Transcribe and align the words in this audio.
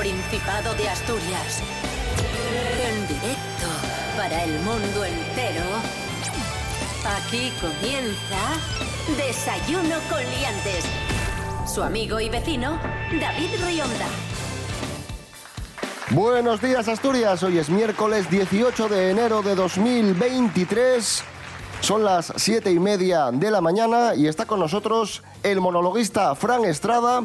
Principado 0.00 0.74
de 0.76 0.88
Asturias. 0.88 1.60
En 2.82 3.06
directo 3.06 3.66
para 4.16 4.44
el 4.44 4.58
mundo 4.60 5.04
entero. 5.04 5.62
Aquí 7.18 7.52
comienza 7.60 8.38
Desayuno 9.18 9.96
con 10.08 10.20
Liantes. 10.20 10.86
Su 11.66 11.82
amigo 11.82 12.18
y 12.18 12.30
vecino, 12.30 12.78
David 13.20 13.50
Rionda. 13.62 14.06
Buenos 16.12 16.62
días 16.62 16.88
Asturias, 16.88 17.42
hoy 17.42 17.58
es 17.58 17.68
miércoles 17.68 18.30
18 18.30 18.88
de 18.88 19.10
enero 19.10 19.42
de 19.42 19.54
2023. 19.54 21.24
Son 21.82 22.04
las 22.04 22.32
siete 22.36 22.72
y 22.72 22.78
media 22.78 23.30
de 23.30 23.50
la 23.50 23.60
mañana 23.60 24.14
y 24.14 24.28
está 24.28 24.46
con 24.46 24.60
nosotros 24.60 25.22
el 25.42 25.60
monologuista 25.60 26.34
Fran 26.36 26.64
Estrada, 26.64 27.24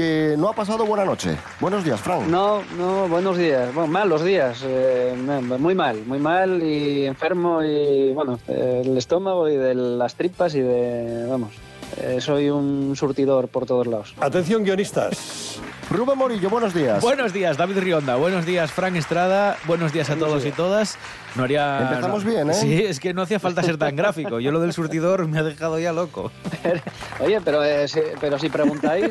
que 0.00 0.34
no 0.38 0.48
ha 0.48 0.54
pasado 0.54 0.86
buena 0.86 1.04
noche. 1.04 1.36
Buenos 1.60 1.84
días, 1.84 2.00
Fran. 2.00 2.30
No, 2.30 2.62
no, 2.78 3.06
buenos 3.06 3.36
días. 3.36 3.74
Bueno, 3.74 3.92
malos 3.92 4.24
días. 4.24 4.62
eh, 4.64 5.14
muy 5.58 5.74
mal, 5.74 6.02
muy 6.06 6.18
mal 6.18 6.62
y 6.62 7.04
enfermo 7.04 7.62
y, 7.62 8.10
bueno, 8.14 8.38
el 8.48 8.96
estómago 8.96 9.46
y 9.50 9.56
de 9.56 9.74
las 9.74 10.14
tripas 10.14 10.54
y 10.54 10.60
de, 10.60 11.26
vamos, 11.28 11.52
eh, 11.98 12.16
soy 12.22 12.48
un 12.48 12.96
surtidor 12.96 13.48
por 13.48 13.66
todos 13.66 13.86
lados. 13.86 14.14
Atención 14.20 14.64
guionistas. 14.64 15.60
Rubén 15.90 16.16
Morillo, 16.16 16.48
buenos 16.48 16.72
días. 16.72 17.02
Buenos 17.02 17.32
días, 17.34 17.56
David 17.58 17.78
Rionda. 17.80 18.14
Buenos 18.16 18.46
días, 18.46 18.70
Frank 18.70 18.94
Estrada. 18.94 19.58
Buenos 19.66 19.92
días 19.92 20.08
a 20.08 20.16
todos 20.16 20.46
y 20.46 20.52
todas. 20.52 20.96
No 21.34 21.42
haría. 21.42 21.80
Empezamos 21.90 22.24
no- 22.24 22.30
bien, 22.30 22.48
¿eh? 22.50 22.54
Sí, 22.54 22.82
es 22.84 23.00
que 23.00 23.12
no 23.12 23.22
hacía 23.22 23.40
falta 23.40 23.62
ser 23.64 23.76
tan 23.76 23.96
gráfico. 23.96 24.38
Yo 24.40 24.50
lo 24.52 24.60
del 24.60 24.72
surtidor 24.72 25.26
me 25.26 25.38
ha 25.40 25.42
dejado 25.42 25.78
ya 25.80 25.92
loco. 25.92 26.30
Oye, 27.20 27.40
pero, 27.44 27.64
eh, 27.64 27.88
si, 27.88 28.00
pero 28.20 28.38
si 28.38 28.48
preguntáis, 28.48 29.10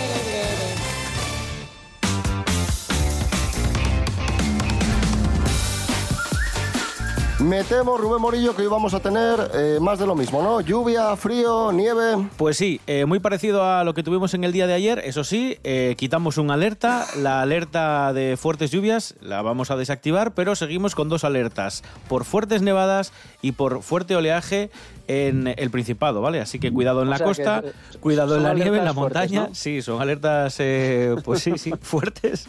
Me 7.43 7.63
temo, 7.63 7.97
Rubén 7.97 8.21
Morillo, 8.21 8.55
que 8.55 8.61
hoy 8.61 8.67
vamos 8.67 8.93
a 8.93 8.99
tener 8.99 9.49
eh, 9.55 9.79
más 9.81 9.97
de 9.97 10.05
lo 10.05 10.15
mismo, 10.15 10.43
¿no? 10.43 10.61
Lluvia, 10.61 11.15
frío, 11.15 11.71
nieve. 11.71 12.29
Pues 12.37 12.55
sí, 12.55 12.79
eh, 12.85 13.05
muy 13.05 13.19
parecido 13.19 13.63
a 13.65 13.83
lo 13.83 13.95
que 13.95 14.03
tuvimos 14.03 14.35
en 14.35 14.43
el 14.43 14.51
día 14.51 14.67
de 14.67 14.73
ayer. 14.73 14.99
Eso 15.03 15.23
sí, 15.23 15.57
eh, 15.63 15.95
quitamos 15.97 16.37
una 16.37 16.53
alerta. 16.53 17.07
La 17.17 17.41
alerta 17.41 18.13
de 18.13 18.37
fuertes 18.37 18.69
lluvias 18.69 19.15
la 19.21 19.41
vamos 19.41 19.71
a 19.71 19.75
desactivar, 19.75 20.35
pero 20.35 20.55
seguimos 20.55 20.93
con 20.93 21.09
dos 21.09 21.23
alertas: 21.23 21.83
por 22.07 22.25
fuertes 22.25 22.61
nevadas 22.61 23.11
y 23.41 23.53
por 23.53 23.81
fuerte 23.81 24.15
oleaje 24.15 24.69
en 25.07 25.53
el 25.57 25.71
Principado, 25.71 26.21
¿vale? 26.21 26.39
Así 26.39 26.59
que 26.59 26.71
cuidado 26.71 27.01
en 27.01 27.07
O 27.07 27.11
la 27.11 27.19
costa, 27.19 27.61
que, 27.61 27.97
cuidado 27.99 28.37
en 28.37 28.43
la 28.43 28.53
nieve, 28.53 28.77
en 28.77 28.85
la 28.85 28.93
fuertes, 28.93 29.21
montaña. 29.31 29.47
¿no? 29.49 29.55
Sí, 29.55 29.81
son 29.81 30.01
alertas, 30.01 30.55
eh, 30.59 31.15
pues 31.23 31.41
sí, 31.41 31.57
sí, 31.57 31.71
fuertes. 31.81 32.47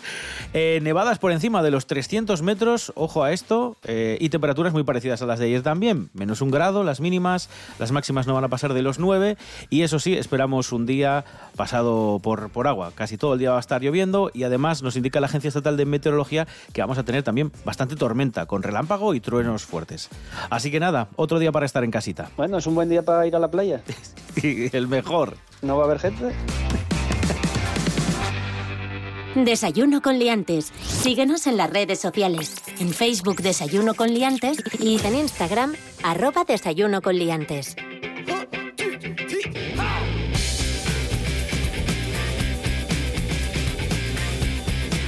Eh, 0.55 0.81
nevadas 0.83 1.19
por 1.19 1.33
encima 1.33 1.62
de 1.62 1.71
los 1.71 1.87
300 1.87 2.43
metros, 2.43 2.93
ojo 2.95 3.25
a 3.25 3.33
esto, 3.33 3.77
eh, 3.84 4.16
y 4.21 4.28
temperaturas 4.28 4.72
muy 4.72 4.81
parecidas 4.84 5.22
a 5.22 5.26
las 5.26 5.38
de 5.38 5.47
ayer 5.47 5.62
también. 5.62 6.10
Menos 6.15 6.41
un 6.41 6.50
grado, 6.50 6.84
las 6.84 7.00
mínimas, 7.00 7.48
las 7.78 7.93
máximas 7.93 8.26
no 8.26 8.34
van 8.34 8.44
a 8.44 8.48
pasar 8.48 8.75
de 8.75 8.82
los 8.82 8.98
9, 8.98 9.37
y 9.70 9.82
eso 9.82 9.98
sí, 9.98 10.15
esperamos 10.15 10.72
un 10.72 10.87
día 10.87 11.25
pasado 11.56 12.20
por, 12.22 12.50
por 12.50 12.66
agua. 12.69 12.92
Casi 12.94 13.16
todo 13.16 13.34
el 13.34 13.38
día 13.38 13.50
va 13.50 13.56
a 13.56 13.60
estar 13.60 13.82
lloviendo, 13.82 14.31
y 14.34 14.44
además 14.44 14.82
nos 14.82 14.97
indica 14.97 15.21
la 15.21 15.26
Agencia 15.26 15.48
Estatal 15.48 15.76
de 15.76 15.87
Meteorología 15.87 16.47
que 16.72 16.81
vamos 16.81 16.98
a 16.98 17.04
tener 17.04 17.22
también 17.22 17.53
bastante 17.65 17.97
tormenta, 17.97 18.47
con 18.47 18.62
relámpago 18.62 19.15
y 19.15 19.21
truenos 19.21 19.65
fuertes. 19.65 20.09
Así 20.50 20.71
que 20.71 20.81
nada, 20.81 21.09
otro 21.16 21.38
día 21.38 21.53
para 21.53 21.66
estar 21.66 21.84
en 21.84 21.91
casita. 21.91 22.31
bueno, 22.37 22.59
es 22.59 22.66
un 22.66 22.75
buen 22.75 22.88
día 22.88 23.03
para 23.03 23.26
ir 23.26 23.37
a 23.37 23.38
la 23.38 23.50
playa. 23.50 23.82
Y 24.42 24.75
el 24.75 24.88
mejor. 24.88 25.37
¿No 25.60 25.76
va 25.76 25.82
a 25.82 25.87
haber 25.87 25.98
gente? 25.98 26.32
Desayuno 29.34 30.03
con 30.03 30.19
Liantes. 30.19 30.72
Síguenos 30.82 31.47
en 31.47 31.56
las 31.56 31.70
redes 31.70 31.98
sociales. 31.98 32.54
En 32.78 32.91
Facebook 32.91 33.37
Desayuno 33.37 33.94
con 33.94 34.12
Liantes 34.12 34.59
y 34.78 35.04
en 35.06 35.16
Instagram 35.16 35.75
arroba 36.03 36.44
Desayuno 36.44 37.00
con 37.00 37.16
Liantes. 37.16 37.75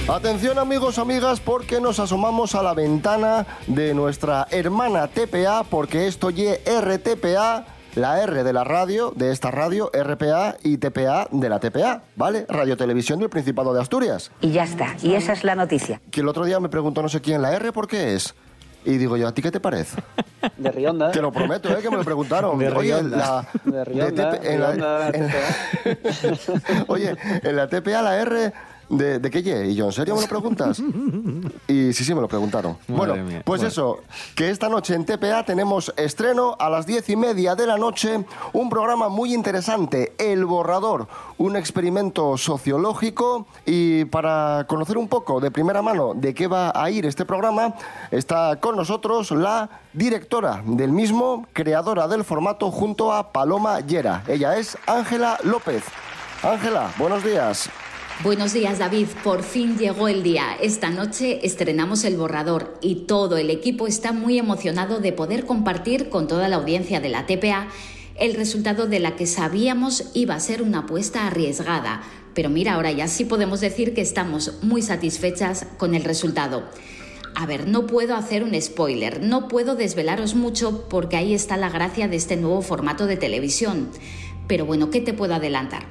Atención 0.07 0.59
amigos, 0.59 0.99
amigas, 0.99 1.39
porque 1.39 1.81
nos 1.81 1.99
asomamos 1.99 2.53
a 2.53 2.61
la 2.61 2.75
ventana 2.75 3.45
de 3.65 3.93
nuestra 3.95 4.47
hermana 4.51 5.07
TPA, 5.07 5.63
porque 5.63 6.07
esto 6.07 6.29
RTPA, 6.63 7.65
la 7.95 8.21
R 8.21 8.43
de 8.43 8.53
la 8.53 8.63
radio, 8.63 9.11
de 9.15 9.31
esta 9.31 9.51
radio, 9.51 9.89
RPA 9.93 10.57
y 10.63 10.77
TPA 10.77 11.27
de 11.31 11.49
la 11.49 11.59
TPA, 11.59 12.01
¿vale? 12.15 12.45
Radio 12.49 12.75
Televisión 12.77 13.19
del 13.19 13.29
Principado 13.29 13.73
de 13.73 13.81
Asturias. 13.81 14.31
Y 14.41 14.51
ya 14.51 14.63
está. 14.63 14.95
Y 15.01 15.13
esa 15.15 15.33
es 15.33 15.43
la 15.43 15.55
noticia. 15.55 16.01
Que 16.11 16.21
el 16.21 16.27
otro 16.27 16.45
día 16.45 16.59
me 16.59 16.69
preguntó 16.69 17.01
no 17.01 17.09
sé 17.09 17.21
quién, 17.21 17.41
¿la 17.41 17.53
R 17.53 17.71
por 17.71 17.87
qué 17.87 18.13
es? 18.15 18.35
Y 18.83 18.97
digo 18.97 19.17
yo, 19.17 19.27
¿a 19.27 19.33
ti 19.33 19.41
qué 19.41 19.49
te 19.49 19.59
parece? 19.59 19.97
De 20.57 20.71
Rionda. 20.71 21.11
Te 21.11 21.21
lo 21.21 21.31
prometo, 21.31 21.69
¿eh? 21.75 21.81
Que 21.81 21.89
me 21.89 21.97
lo 21.97 22.03
preguntaron. 22.03 22.59
De 22.59 22.67
Oye, 22.69 22.93
Rionda. 23.01 23.17
la... 23.17 23.71
De 23.71 23.83
Rionda, 23.85 24.31
TP 24.31 24.45
en 24.53 24.59
la- 24.61 24.71
Rionda, 24.71 25.09
en 25.09 25.27
la- 25.27 26.83
Oye, 26.87 27.15
en 27.43 27.55
la 27.55 27.67
TPA 27.67 28.01
la 28.01 28.17
R... 28.21 28.53
¿De, 28.89 29.19
de 29.19 29.31
qué 29.31 29.41
ye? 29.41 29.67
Y 29.67 29.75
yo, 29.75 29.85
¿en 29.85 29.91
serio 29.91 30.15
me 30.15 30.21
lo 30.21 30.27
preguntas? 30.27 30.81
Y 31.67 31.93
sí, 31.93 32.03
sí, 32.03 32.13
me 32.13 32.21
lo 32.21 32.27
preguntaron. 32.27 32.77
Madre 32.87 32.95
bueno, 32.95 33.15
mía. 33.25 33.41
pues 33.43 33.61
Bueno. 33.61 33.67
eso, 33.69 33.99
que 34.35 34.49
esta 34.49 34.69
noche 34.69 34.93
en 34.93 35.05
TPA 35.05 35.43
tenemos 35.43 35.91
estreno 35.97 36.55
a 36.59 36.69
las 36.69 36.85
diez 36.85 37.09
y 37.09 37.15
media 37.15 37.55
de 37.55 37.65
la 37.65 37.77
noche, 37.77 38.23
un 38.53 38.69
programa 38.69 39.09
muy 39.09 39.33
interesante, 39.33 40.13
El 40.17 40.45
Borrador, 40.45 41.07
un 41.37 41.55
experimento 41.55 42.37
sociológico 42.37 43.47
y 43.65 44.05
para 44.05 44.65
conocer 44.67 44.97
un 44.97 45.07
poco 45.07 45.39
de 45.39 45.49
primera 45.51 45.81
mano 45.81 46.13
de 46.15 46.33
qué 46.33 46.47
va 46.47 46.71
a 46.75 46.89
ir 46.91 47.05
este 47.05 47.25
programa, 47.25 47.73
está 48.11 48.59
con 48.59 48.75
nosotros 48.75 49.31
la 49.31 49.69
directora 49.93 50.61
del 50.65 50.91
mismo, 50.91 51.47
creadora 51.53 52.07
del 52.07 52.23
formato 52.23 52.69
junto 52.71 53.11
a 53.11 53.31
Paloma 53.31 53.79
Llera. 53.79 54.23
Ella 54.27 54.57
es 54.57 54.77
Ángela 54.85 55.37
López. 55.43 55.83
Ángela, 56.43 56.91
buenos 56.97 57.23
días. 57.23 57.69
Buenos 58.23 58.53
días 58.53 58.79
David, 58.79 59.07
por 59.25 59.43
fin 59.43 59.77
llegó 59.77 60.07
el 60.07 60.23
día. 60.23 60.55
Esta 60.61 60.89
noche 60.89 61.45
estrenamos 61.45 62.05
el 62.05 62.15
borrador 62.15 62.79
y 62.81 63.05
todo 63.07 63.35
el 63.35 63.49
equipo 63.49 63.87
está 63.87 64.13
muy 64.13 64.39
emocionado 64.39 64.99
de 64.99 65.11
poder 65.11 65.45
compartir 65.45 66.07
con 66.07 66.27
toda 66.27 66.47
la 66.47 66.55
audiencia 66.55 67.01
de 67.01 67.09
la 67.09 67.25
TPA 67.25 67.67
el 68.15 68.33
resultado 68.33 68.87
de 68.87 69.01
la 69.01 69.17
que 69.17 69.25
sabíamos 69.25 70.11
iba 70.13 70.33
a 70.33 70.39
ser 70.39 70.61
una 70.61 70.79
apuesta 70.79 71.27
arriesgada. 71.27 72.03
Pero 72.33 72.49
mira, 72.49 72.75
ahora 72.75 72.91
ya 72.93 73.09
sí 73.09 73.25
podemos 73.25 73.59
decir 73.59 73.93
que 73.93 74.01
estamos 74.01 74.53
muy 74.63 74.81
satisfechas 74.81 75.67
con 75.77 75.93
el 75.93 76.05
resultado. 76.05 76.63
A 77.35 77.45
ver, 77.45 77.67
no 77.67 77.85
puedo 77.85 78.15
hacer 78.15 78.45
un 78.45 78.59
spoiler, 78.59 79.21
no 79.21 79.49
puedo 79.49 79.75
desvelaros 79.75 80.35
mucho 80.35 80.87
porque 80.87 81.17
ahí 81.17 81.33
está 81.33 81.57
la 81.57 81.69
gracia 81.69 82.07
de 82.07 82.15
este 82.15 82.37
nuevo 82.37 82.61
formato 82.61 83.07
de 83.07 83.17
televisión. 83.17 83.89
Pero 84.47 84.65
bueno, 84.65 84.89
¿qué 84.89 85.01
te 85.01 85.13
puedo 85.13 85.35
adelantar? 85.35 85.85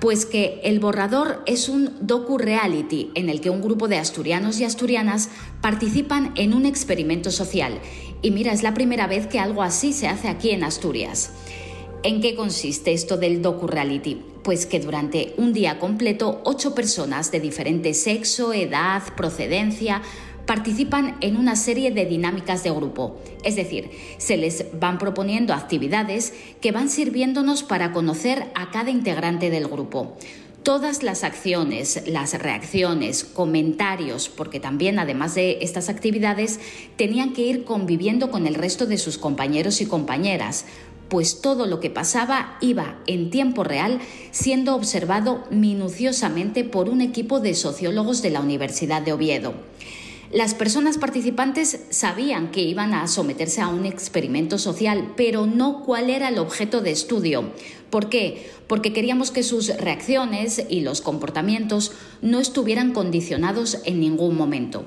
Pues 0.00 0.26
que 0.26 0.60
El 0.62 0.78
Borrador 0.78 1.42
es 1.46 1.68
un 1.68 1.92
docu-reality 2.00 3.10
en 3.14 3.30
el 3.30 3.40
que 3.40 3.50
un 3.50 3.62
grupo 3.62 3.88
de 3.88 3.96
asturianos 3.96 4.60
y 4.60 4.64
asturianas 4.64 5.30
participan 5.62 6.32
en 6.36 6.52
un 6.52 6.66
experimento 6.66 7.30
social. 7.30 7.80
Y 8.20 8.30
mira, 8.30 8.52
es 8.52 8.62
la 8.62 8.74
primera 8.74 9.06
vez 9.06 9.26
que 9.26 9.38
algo 9.38 9.62
así 9.62 9.92
se 9.92 10.06
hace 10.06 10.28
aquí 10.28 10.50
en 10.50 10.64
Asturias. 10.64 11.32
¿En 12.02 12.20
qué 12.20 12.34
consiste 12.34 12.92
esto 12.92 13.16
del 13.16 13.42
docu-reality? 13.42 14.22
Pues 14.44 14.66
que 14.66 14.80
durante 14.80 15.34
un 15.38 15.52
día 15.52 15.78
completo, 15.78 16.40
ocho 16.44 16.74
personas 16.74 17.32
de 17.32 17.40
diferente 17.40 17.94
sexo, 17.94 18.52
edad, 18.52 19.02
procedencia, 19.16 20.02
participan 20.46 21.16
en 21.20 21.36
una 21.36 21.56
serie 21.56 21.90
de 21.90 22.06
dinámicas 22.06 22.62
de 22.62 22.70
grupo. 22.70 23.18
Es 23.44 23.56
decir, 23.56 23.90
se 24.18 24.36
les 24.36 24.66
van 24.78 24.98
proponiendo 24.98 25.52
actividades 25.52 26.32
que 26.60 26.72
van 26.72 26.88
sirviéndonos 26.88 27.62
para 27.62 27.92
conocer 27.92 28.46
a 28.54 28.70
cada 28.70 28.90
integrante 28.90 29.50
del 29.50 29.66
grupo. 29.66 30.16
Todas 30.62 31.04
las 31.04 31.22
acciones, 31.22 32.02
las 32.06 32.34
reacciones, 32.34 33.22
comentarios, 33.22 34.28
porque 34.28 34.58
también 34.58 34.98
además 34.98 35.36
de 35.36 35.58
estas 35.60 35.88
actividades 35.88 36.58
tenían 36.96 37.34
que 37.34 37.42
ir 37.42 37.64
conviviendo 37.64 38.32
con 38.32 38.48
el 38.48 38.56
resto 38.56 38.86
de 38.86 38.98
sus 38.98 39.16
compañeros 39.16 39.80
y 39.80 39.86
compañeras, 39.86 40.64
pues 41.08 41.40
todo 41.40 41.66
lo 41.66 41.78
que 41.78 41.90
pasaba 41.90 42.58
iba 42.60 42.96
en 43.06 43.30
tiempo 43.30 43.62
real 43.62 44.00
siendo 44.32 44.74
observado 44.74 45.44
minuciosamente 45.50 46.64
por 46.64 46.88
un 46.88 47.00
equipo 47.00 47.38
de 47.38 47.54
sociólogos 47.54 48.22
de 48.22 48.30
la 48.30 48.40
Universidad 48.40 49.02
de 49.02 49.12
Oviedo. 49.12 49.54
Las 50.32 50.54
personas 50.54 50.98
participantes 50.98 51.80
sabían 51.90 52.50
que 52.50 52.62
iban 52.62 52.94
a 52.94 53.06
someterse 53.06 53.60
a 53.60 53.68
un 53.68 53.86
experimento 53.86 54.58
social, 54.58 55.12
pero 55.16 55.46
no 55.46 55.84
cuál 55.84 56.10
era 56.10 56.28
el 56.28 56.38
objeto 56.38 56.80
de 56.80 56.90
estudio. 56.90 57.52
¿Por 57.90 58.08
qué? 58.08 58.50
Porque 58.66 58.92
queríamos 58.92 59.30
que 59.30 59.44
sus 59.44 59.68
reacciones 59.76 60.66
y 60.68 60.80
los 60.80 61.00
comportamientos 61.00 61.92
no 62.22 62.40
estuvieran 62.40 62.92
condicionados 62.92 63.78
en 63.84 64.00
ningún 64.00 64.36
momento. 64.36 64.84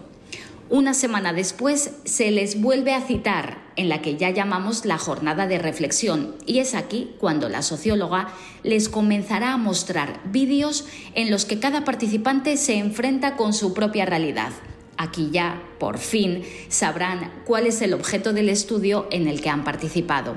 Una 0.69 0.93
semana 0.93 1.31
después 1.31 1.93
se 2.03 2.31
les 2.31 2.61
vuelve 2.61 2.93
a 2.93 3.01
citar 3.01 3.63
en 3.77 3.87
la 3.87 4.01
que 4.01 4.17
ya 4.17 4.29
llamamos 4.29 4.85
la 4.85 4.97
jornada 4.97 5.47
de 5.47 5.57
reflexión 5.57 6.35
y 6.45 6.59
es 6.59 6.75
aquí 6.75 7.11
cuando 7.17 7.49
la 7.49 7.61
socióloga 7.61 8.33
les 8.61 8.89
comenzará 8.89 9.53
a 9.53 9.57
mostrar 9.57 10.19
vídeos 10.25 10.85
en 11.15 11.31
los 11.31 11.45
que 11.45 11.59
cada 11.59 11.85
participante 11.85 12.57
se 12.57 12.77
enfrenta 12.77 13.35
con 13.35 13.53
su 13.53 13.73
propia 13.73 14.05
realidad. 14.05 14.51
Aquí 15.01 15.29
ya, 15.31 15.63
por 15.79 15.97
fin, 15.97 16.43
sabrán 16.67 17.31
cuál 17.45 17.67
es 17.67 17.81
el 17.81 17.93
objeto 17.93 18.33
del 18.33 18.49
estudio 18.49 19.07
en 19.11 19.29
el 19.29 19.39
que 19.39 19.47
han 19.49 19.63
participado. 19.63 20.35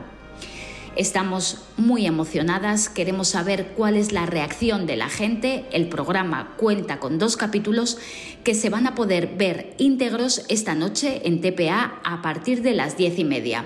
Estamos 0.94 1.64
muy 1.76 2.06
emocionadas, 2.06 2.88
queremos 2.88 3.26
saber 3.26 3.72
cuál 3.76 3.96
es 3.96 4.12
la 4.12 4.24
reacción 4.24 4.86
de 4.86 4.94
la 4.94 5.08
gente. 5.08 5.64
El 5.72 5.88
programa 5.88 6.54
cuenta 6.58 7.00
con 7.00 7.18
dos 7.18 7.36
capítulos 7.36 7.98
que 8.44 8.54
se 8.54 8.70
van 8.70 8.86
a 8.86 8.94
poder 8.94 9.34
ver 9.36 9.74
íntegros 9.78 10.44
esta 10.48 10.76
noche 10.76 11.22
en 11.24 11.40
TPA 11.40 12.00
a 12.04 12.22
partir 12.22 12.62
de 12.62 12.74
las 12.74 12.96
diez 12.96 13.18
y 13.18 13.24
media. 13.24 13.64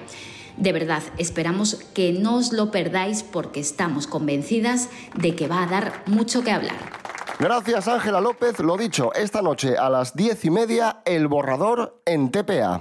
De 0.56 0.72
verdad, 0.72 1.02
esperamos 1.18 1.74
que 1.92 2.14
no 2.14 2.36
os 2.36 2.54
lo 2.54 2.70
perdáis 2.70 3.22
porque 3.22 3.60
estamos 3.60 4.06
convencidas 4.06 4.88
de 5.14 5.36
que 5.36 5.46
va 5.46 5.62
a 5.62 5.66
dar 5.66 6.04
mucho 6.06 6.42
que 6.42 6.52
hablar. 6.52 7.05
Gracias 7.38 7.86
Ángela 7.86 8.22
López, 8.22 8.58
lo 8.60 8.78
dicho, 8.78 9.12
esta 9.12 9.42
noche 9.42 9.76
a 9.76 9.90
las 9.90 10.16
diez 10.16 10.42
y 10.46 10.50
media, 10.50 11.02
El 11.04 11.28
Borrador 11.28 12.00
en 12.06 12.30
TPA. 12.30 12.80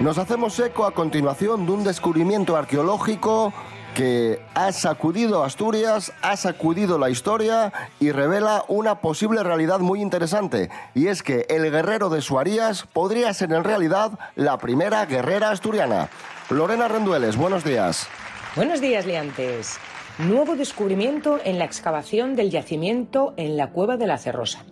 Nos 0.00 0.16
hacemos 0.16 0.58
eco 0.58 0.86
a 0.86 0.92
continuación 0.92 1.66
de 1.66 1.72
un 1.72 1.84
descubrimiento 1.84 2.56
arqueológico 2.56 3.52
que 3.94 4.42
ha 4.54 4.72
sacudido 4.72 5.44
Asturias, 5.44 6.14
ha 6.22 6.38
sacudido 6.38 6.98
la 6.98 7.10
historia 7.10 7.70
y 8.00 8.10
revela 8.10 8.64
una 8.68 9.02
posible 9.02 9.42
realidad 9.42 9.80
muy 9.80 10.00
interesante. 10.00 10.70
Y 10.94 11.08
es 11.08 11.22
que 11.22 11.44
el 11.50 11.70
guerrero 11.70 12.08
de 12.08 12.22
Suarías 12.22 12.84
podría 12.84 13.34
ser 13.34 13.52
en 13.52 13.62
realidad 13.62 14.18
la 14.36 14.56
primera 14.56 15.04
guerrera 15.04 15.50
asturiana. 15.50 16.08
Lorena 16.48 16.88
Rendueles, 16.88 17.36
buenos 17.36 17.62
días. 17.62 18.08
Buenos 18.54 18.82
días, 18.82 19.06
Leantes. 19.06 19.78
Nuevo 20.18 20.56
descubrimiento 20.56 21.40
en 21.42 21.58
la 21.58 21.64
excavación 21.64 22.36
del 22.36 22.50
yacimiento 22.50 23.32
en 23.38 23.56
la 23.56 23.70
cueva 23.70 23.96
de 23.96 24.06
la 24.06 24.18
Cerrosa. 24.18 24.66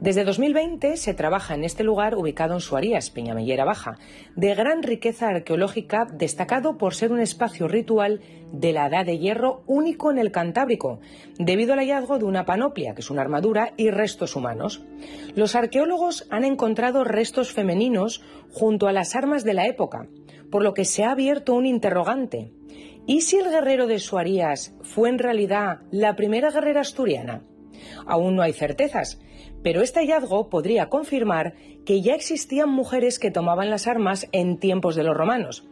Desde 0.00 0.24
2020 0.24 0.96
se 0.96 1.12
trabaja 1.12 1.54
en 1.54 1.62
este 1.62 1.84
lugar 1.84 2.14
ubicado 2.14 2.54
en 2.54 2.60
Suarías, 2.60 3.10
Peñamellera 3.10 3.66
Baja, 3.66 3.98
de 4.34 4.54
gran 4.54 4.82
riqueza 4.82 5.28
arqueológica, 5.28 6.06
destacado 6.10 6.78
por 6.78 6.94
ser 6.94 7.12
un 7.12 7.20
espacio 7.20 7.68
ritual 7.68 8.22
de 8.50 8.72
la 8.72 8.86
Edad 8.86 9.04
de 9.04 9.18
Hierro 9.18 9.62
único 9.66 10.10
en 10.10 10.16
el 10.16 10.32
Cantábrico, 10.32 11.00
debido 11.38 11.74
al 11.74 11.80
hallazgo 11.80 12.18
de 12.18 12.24
una 12.24 12.46
panoplia, 12.46 12.94
que 12.94 13.02
es 13.02 13.10
una 13.10 13.20
armadura, 13.20 13.74
y 13.76 13.90
restos 13.90 14.36
humanos. 14.36 14.82
Los 15.34 15.54
arqueólogos 15.54 16.26
han 16.30 16.44
encontrado 16.44 17.04
restos 17.04 17.52
femeninos 17.52 18.22
junto 18.50 18.88
a 18.88 18.92
las 18.92 19.14
armas 19.14 19.44
de 19.44 19.52
la 19.52 19.66
época, 19.66 20.08
por 20.50 20.62
lo 20.62 20.72
que 20.72 20.86
se 20.86 21.04
ha 21.04 21.10
abierto 21.10 21.52
un 21.52 21.66
interrogante. 21.66 22.52
¿Y 23.08 23.22
si 23.22 23.38
el 23.38 23.48
guerrero 23.48 23.86
de 23.86 24.00
Suarías 24.00 24.74
fue 24.82 25.08
en 25.08 25.18
realidad 25.18 25.78
la 25.90 26.14
primera 26.14 26.50
guerrera 26.50 26.82
asturiana? 26.82 27.42
Aún 28.04 28.36
no 28.36 28.42
hay 28.42 28.52
certezas, 28.52 29.18
pero 29.62 29.80
este 29.80 30.00
hallazgo 30.00 30.50
podría 30.50 30.90
confirmar 30.90 31.54
que 31.86 32.02
ya 32.02 32.14
existían 32.14 32.68
mujeres 32.68 33.18
que 33.18 33.30
tomaban 33.30 33.70
las 33.70 33.86
armas 33.86 34.28
en 34.32 34.58
tiempos 34.58 34.94
de 34.94 35.04
los 35.04 35.16
romanos. 35.16 35.66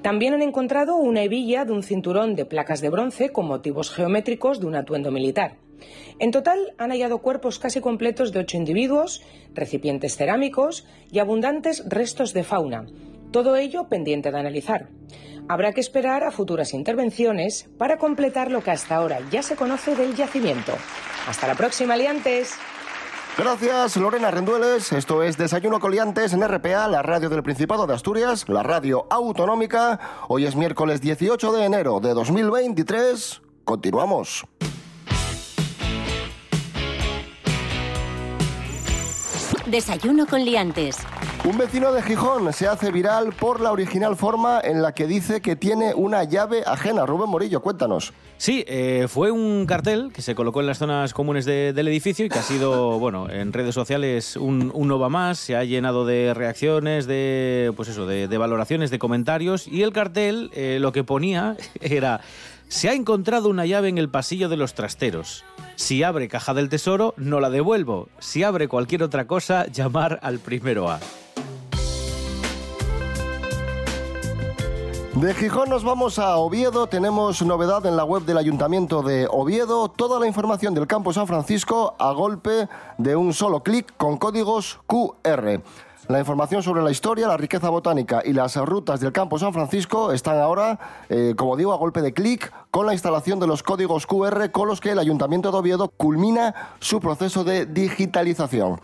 También 0.00 0.32
han 0.32 0.40
encontrado 0.40 0.96
una 0.96 1.24
hebilla 1.24 1.66
de 1.66 1.72
un 1.72 1.82
cinturón 1.82 2.34
de 2.34 2.46
placas 2.46 2.80
de 2.80 2.88
bronce 2.88 3.32
con 3.32 3.44
motivos 3.44 3.90
geométricos 3.90 4.58
de 4.58 4.66
un 4.66 4.74
atuendo 4.74 5.10
militar. 5.10 5.56
En 6.18 6.30
total 6.30 6.72
han 6.78 6.90
hallado 6.90 7.18
cuerpos 7.18 7.58
casi 7.58 7.82
completos 7.82 8.32
de 8.32 8.40
ocho 8.40 8.56
individuos, 8.56 9.22
recipientes 9.52 10.16
cerámicos 10.16 10.86
y 11.12 11.18
abundantes 11.18 11.84
restos 11.86 12.32
de 12.32 12.44
fauna. 12.44 12.86
Todo 13.30 13.56
ello 13.56 13.88
pendiente 13.88 14.30
de 14.30 14.38
analizar. 14.38 14.88
Habrá 15.48 15.72
que 15.72 15.80
esperar 15.80 16.24
a 16.24 16.30
futuras 16.30 16.74
intervenciones 16.74 17.68
para 17.78 17.98
completar 17.98 18.50
lo 18.50 18.62
que 18.62 18.70
hasta 18.70 18.96
ahora 18.96 19.20
ya 19.30 19.42
se 19.42 19.56
conoce 19.56 19.94
del 19.94 20.14
yacimiento. 20.14 20.72
Hasta 21.26 21.46
la 21.46 21.54
próxima, 21.54 21.94
aliantes. 21.94 22.54
Gracias, 23.38 23.96
Lorena 23.96 24.30
Rendueles. 24.30 24.92
Esto 24.92 25.22
es 25.22 25.38
Desayuno 25.38 25.78
Coliantes 25.78 26.32
en 26.32 26.46
RPA, 26.46 26.88
la 26.88 27.02
radio 27.02 27.28
del 27.28 27.42
Principado 27.42 27.86
de 27.86 27.94
Asturias, 27.94 28.48
la 28.48 28.62
radio 28.62 29.06
autonómica. 29.10 30.00
Hoy 30.26 30.44
es 30.44 30.56
miércoles 30.56 31.00
18 31.00 31.52
de 31.52 31.64
enero 31.64 32.00
de 32.00 32.14
2023. 32.14 33.40
Continuamos. 33.64 34.44
Desayuno 39.66 40.26
con 40.26 40.44
liantes. 40.44 40.96
Un 41.44 41.56
vecino 41.56 41.92
de 41.92 42.02
Gijón 42.02 42.52
se 42.52 42.66
hace 42.66 42.90
viral 42.90 43.32
por 43.32 43.60
la 43.60 43.72
original 43.72 44.16
forma 44.16 44.60
en 44.62 44.82
la 44.82 44.92
que 44.92 45.06
dice 45.06 45.40
que 45.40 45.56
tiene 45.56 45.94
una 45.94 46.24
llave 46.24 46.62
ajena. 46.66 47.06
Rubén 47.06 47.30
Morillo, 47.30 47.60
cuéntanos. 47.62 48.12
Sí, 48.36 48.64
eh, 48.68 49.06
fue 49.08 49.30
un 49.30 49.64
cartel 49.64 50.10
que 50.12 50.20
se 50.20 50.34
colocó 50.34 50.60
en 50.60 50.66
las 50.66 50.78
zonas 50.78 51.14
comunes 51.14 51.46
de- 51.46 51.72
del 51.72 51.88
edificio 51.88 52.26
y 52.26 52.28
que 52.28 52.38
ha 52.38 52.42
sido, 52.42 52.98
bueno, 52.98 53.30
en 53.30 53.52
redes 53.54 53.74
sociales 53.74 54.36
un, 54.36 54.70
un 54.74 54.88
no 54.88 54.98
va 54.98 55.08
más, 55.08 55.38
se 55.38 55.56
ha 55.56 55.64
llenado 55.64 56.04
de 56.04 56.34
reacciones, 56.34 57.06
de, 57.06 57.72
pues 57.76 57.88
eso, 57.88 58.04
de, 58.06 58.28
de 58.28 58.38
valoraciones, 58.38 58.90
de 58.90 58.98
comentarios 58.98 59.66
y 59.68 59.82
el 59.82 59.92
cartel 59.92 60.50
eh, 60.54 60.78
lo 60.80 60.92
que 60.92 61.02
ponía 61.02 61.56
era, 61.80 62.20
se 62.68 62.90
ha 62.90 62.92
encontrado 62.92 63.48
una 63.48 63.64
llave 63.64 63.88
en 63.88 63.96
el 63.96 64.10
pasillo 64.10 64.50
de 64.50 64.58
los 64.58 64.74
trasteros. 64.74 65.44
Si 65.76 66.02
abre 66.02 66.28
caja 66.28 66.52
del 66.52 66.68
tesoro, 66.68 67.14
no 67.16 67.40
la 67.40 67.48
devuelvo. 67.48 68.08
Si 68.18 68.42
abre 68.42 68.68
cualquier 68.68 69.02
otra 69.04 69.26
cosa, 69.26 69.66
llamar 69.68 70.18
al 70.22 70.40
primero 70.40 70.90
A. 70.90 70.98
De 75.20 75.34
Gijón 75.34 75.68
nos 75.68 75.82
vamos 75.82 76.20
a 76.20 76.36
Oviedo. 76.36 76.86
Tenemos 76.86 77.42
novedad 77.42 77.84
en 77.86 77.96
la 77.96 78.04
web 78.04 78.22
del 78.22 78.38
Ayuntamiento 78.38 79.02
de 79.02 79.26
Oviedo. 79.28 79.88
Toda 79.88 80.20
la 80.20 80.28
información 80.28 80.74
del 80.74 80.86
campo 80.86 81.12
San 81.12 81.26
Francisco 81.26 81.96
a 81.98 82.12
golpe 82.12 82.68
de 82.98 83.16
un 83.16 83.34
solo 83.34 83.64
clic 83.64 83.92
con 83.96 84.16
códigos 84.16 84.78
QR. 84.86 85.60
La 86.06 86.20
información 86.20 86.62
sobre 86.62 86.82
la 86.82 86.92
historia, 86.92 87.26
la 87.26 87.36
riqueza 87.36 87.68
botánica 87.68 88.22
y 88.24 88.32
las 88.32 88.54
rutas 88.54 89.00
del 89.00 89.10
campo 89.10 89.40
San 89.40 89.52
Francisco 89.52 90.12
están 90.12 90.38
ahora, 90.38 90.78
eh, 91.08 91.34
como 91.36 91.56
digo, 91.56 91.72
a 91.72 91.78
golpe 91.78 92.00
de 92.00 92.14
clic 92.14 92.52
con 92.70 92.86
la 92.86 92.92
instalación 92.92 93.40
de 93.40 93.48
los 93.48 93.64
códigos 93.64 94.06
QR 94.06 94.52
con 94.52 94.68
los 94.68 94.80
que 94.80 94.92
el 94.92 95.00
Ayuntamiento 95.00 95.50
de 95.50 95.58
Oviedo 95.58 95.88
culmina 95.88 96.54
su 96.78 97.00
proceso 97.00 97.42
de 97.42 97.66
digitalización. 97.66 98.80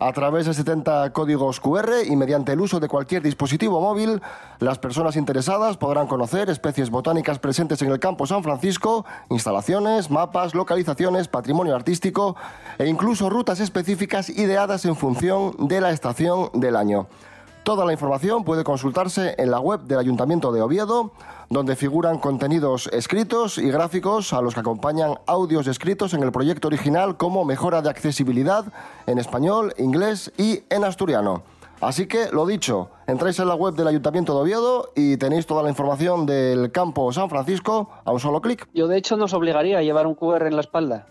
A 0.00 0.12
través 0.12 0.46
de 0.46 0.54
70 0.54 1.12
códigos 1.12 1.58
QR 1.58 1.90
y 2.06 2.14
mediante 2.14 2.52
el 2.52 2.60
uso 2.60 2.78
de 2.78 2.86
cualquier 2.86 3.20
dispositivo 3.20 3.80
móvil, 3.80 4.22
las 4.60 4.78
personas 4.78 5.16
interesadas 5.16 5.76
podrán 5.76 6.06
conocer 6.06 6.48
especies 6.50 6.88
botánicas 6.88 7.40
presentes 7.40 7.82
en 7.82 7.90
el 7.90 7.98
campo 7.98 8.24
San 8.24 8.44
Francisco, 8.44 9.04
instalaciones, 9.28 10.08
mapas, 10.08 10.54
localizaciones, 10.54 11.26
patrimonio 11.26 11.74
artístico 11.74 12.36
e 12.78 12.86
incluso 12.86 13.28
rutas 13.28 13.58
específicas 13.58 14.28
ideadas 14.28 14.84
en 14.84 14.94
función 14.94 15.56
de 15.66 15.80
la 15.80 15.90
estación 15.90 16.50
del 16.54 16.76
año. 16.76 17.08
Toda 17.68 17.84
la 17.84 17.92
información 17.92 18.44
puede 18.44 18.64
consultarse 18.64 19.34
en 19.36 19.50
la 19.50 19.60
web 19.60 19.80
del 19.82 19.98
Ayuntamiento 19.98 20.52
de 20.52 20.62
Oviedo, 20.62 21.12
donde 21.50 21.76
figuran 21.76 22.18
contenidos 22.18 22.88
escritos 22.94 23.58
y 23.58 23.70
gráficos 23.70 24.32
a 24.32 24.40
los 24.40 24.54
que 24.54 24.60
acompañan 24.60 25.18
audios 25.26 25.66
escritos 25.66 26.14
en 26.14 26.22
el 26.22 26.32
proyecto 26.32 26.68
original 26.68 27.18
como 27.18 27.44
mejora 27.44 27.82
de 27.82 27.90
accesibilidad 27.90 28.64
en 29.06 29.18
español, 29.18 29.74
inglés 29.76 30.32
y 30.38 30.62
en 30.70 30.82
asturiano. 30.82 31.42
Así 31.82 32.06
que, 32.06 32.30
lo 32.32 32.46
dicho, 32.46 32.88
entráis 33.06 33.38
en 33.38 33.48
la 33.48 33.54
web 33.54 33.74
del 33.74 33.88
Ayuntamiento 33.88 34.32
de 34.32 34.40
Oviedo 34.40 34.92
y 34.96 35.18
tenéis 35.18 35.46
toda 35.46 35.62
la 35.62 35.68
información 35.68 36.24
del 36.24 36.72
campo 36.72 37.12
San 37.12 37.28
Francisco 37.28 37.90
a 38.02 38.12
un 38.12 38.18
solo 38.18 38.40
clic. 38.40 38.66
Yo, 38.72 38.88
de 38.88 38.96
hecho, 38.96 39.18
nos 39.18 39.34
obligaría 39.34 39.76
a 39.76 39.82
llevar 39.82 40.06
un 40.06 40.14
QR 40.14 40.46
en 40.46 40.54
la 40.54 40.62
espalda. 40.62 41.06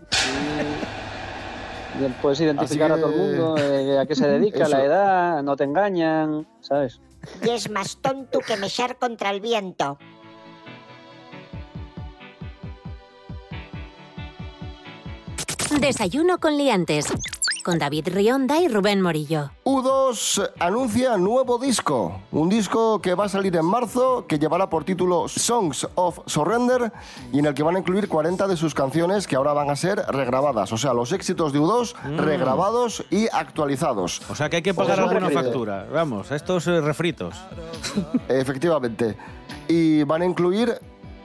Puedes 2.22 2.42
identificar 2.42 2.92
a 2.92 2.98
todo 2.98 3.12
el 3.12 3.18
mundo, 3.18 3.58
eh, 3.58 4.00
a 4.00 4.06
qué 4.06 4.16
se 4.16 4.28
dedica, 4.28 4.64
Eso. 4.64 4.72
la 4.72 4.84
edad, 4.84 5.44
no 5.44 5.56
te 5.56 5.64
engañan, 5.64 6.48
¿sabes? 6.62 7.00
Y 7.44 7.50
es 7.50 7.70
más 7.70 7.98
tonto 7.98 8.40
que 8.40 8.58
mechar 8.58 8.98
contra 8.98 9.32
el 9.32 9.42
viento. 9.42 9.98
Desayuno 15.80 16.40
con 16.40 16.58
liantes. 16.58 17.06
Con 17.68 17.80
David 17.80 18.08
Rionda 18.14 18.62
y 18.62 18.70
Rubén 18.70 19.02
Morillo. 19.02 19.52
U2 19.66 20.52
anuncia 20.58 21.18
nuevo 21.18 21.58
disco, 21.58 22.22
un 22.32 22.48
disco 22.48 23.02
que 23.02 23.14
va 23.14 23.26
a 23.26 23.28
salir 23.30 23.54
en 23.58 23.66
marzo, 23.66 24.26
que 24.26 24.40
llevará 24.40 24.70
por 24.70 24.86
título 24.86 25.28
Songs 25.28 25.86
of 25.96 26.20
Surrender 26.28 26.94
y 27.34 27.40
en 27.40 27.46
el 27.46 27.54
que 27.54 27.64
van 27.64 27.76
a 27.76 27.80
incluir 27.80 28.08
40 28.08 28.48
de 28.48 28.56
sus 28.56 28.74
canciones 28.74 29.28
que 29.28 29.36
ahora 29.36 29.52
van 29.52 29.70
a 29.70 29.76
ser 29.76 29.98
regrabadas, 30.08 30.72
o 30.72 30.78
sea, 30.78 30.94
los 30.94 31.12
éxitos 31.12 31.52
de 31.52 31.60
U2 31.60 31.94
Mm. 32.06 32.20
regrabados 32.20 33.04
y 33.12 33.28
actualizados. 33.34 34.22
O 34.30 34.36
sea 34.36 34.50
que 34.50 34.56
hay 34.56 34.62
que 34.62 34.74
pagar 34.74 35.02
alguna 35.02 35.30
factura. 35.30 35.88
Vamos, 35.92 36.32
estos 36.32 36.68
eh, 36.68 36.80
refritos. 36.80 37.36
Efectivamente. 38.30 39.18
Y 39.68 40.04
van 40.04 40.22
a 40.22 40.26
incluir 40.26 40.74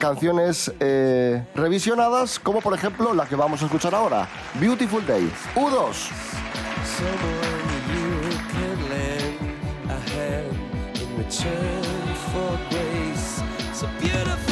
canciones 0.02 0.72
eh, 0.80 1.44
revisionadas, 1.54 2.40
como 2.40 2.60
por 2.60 2.74
ejemplo 2.74 3.14
la 3.14 3.24
que 3.24 3.36
vamos 3.36 3.62
a 3.62 3.66
escuchar 3.66 3.94
ahora, 3.94 4.28
Beautiful 4.54 5.06
Day. 5.06 5.30
U2. 5.54 5.94
Someone 6.84 7.62
you 7.94 8.10
can 8.50 8.78
lend 8.90 9.38
a 9.88 9.98
hand 10.10 10.98
in 11.00 11.16
return 11.16 12.14
for 12.32 12.58
grace. 12.68 13.42
It's 13.70 13.84
a 13.84 13.90
beautiful 14.00 14.51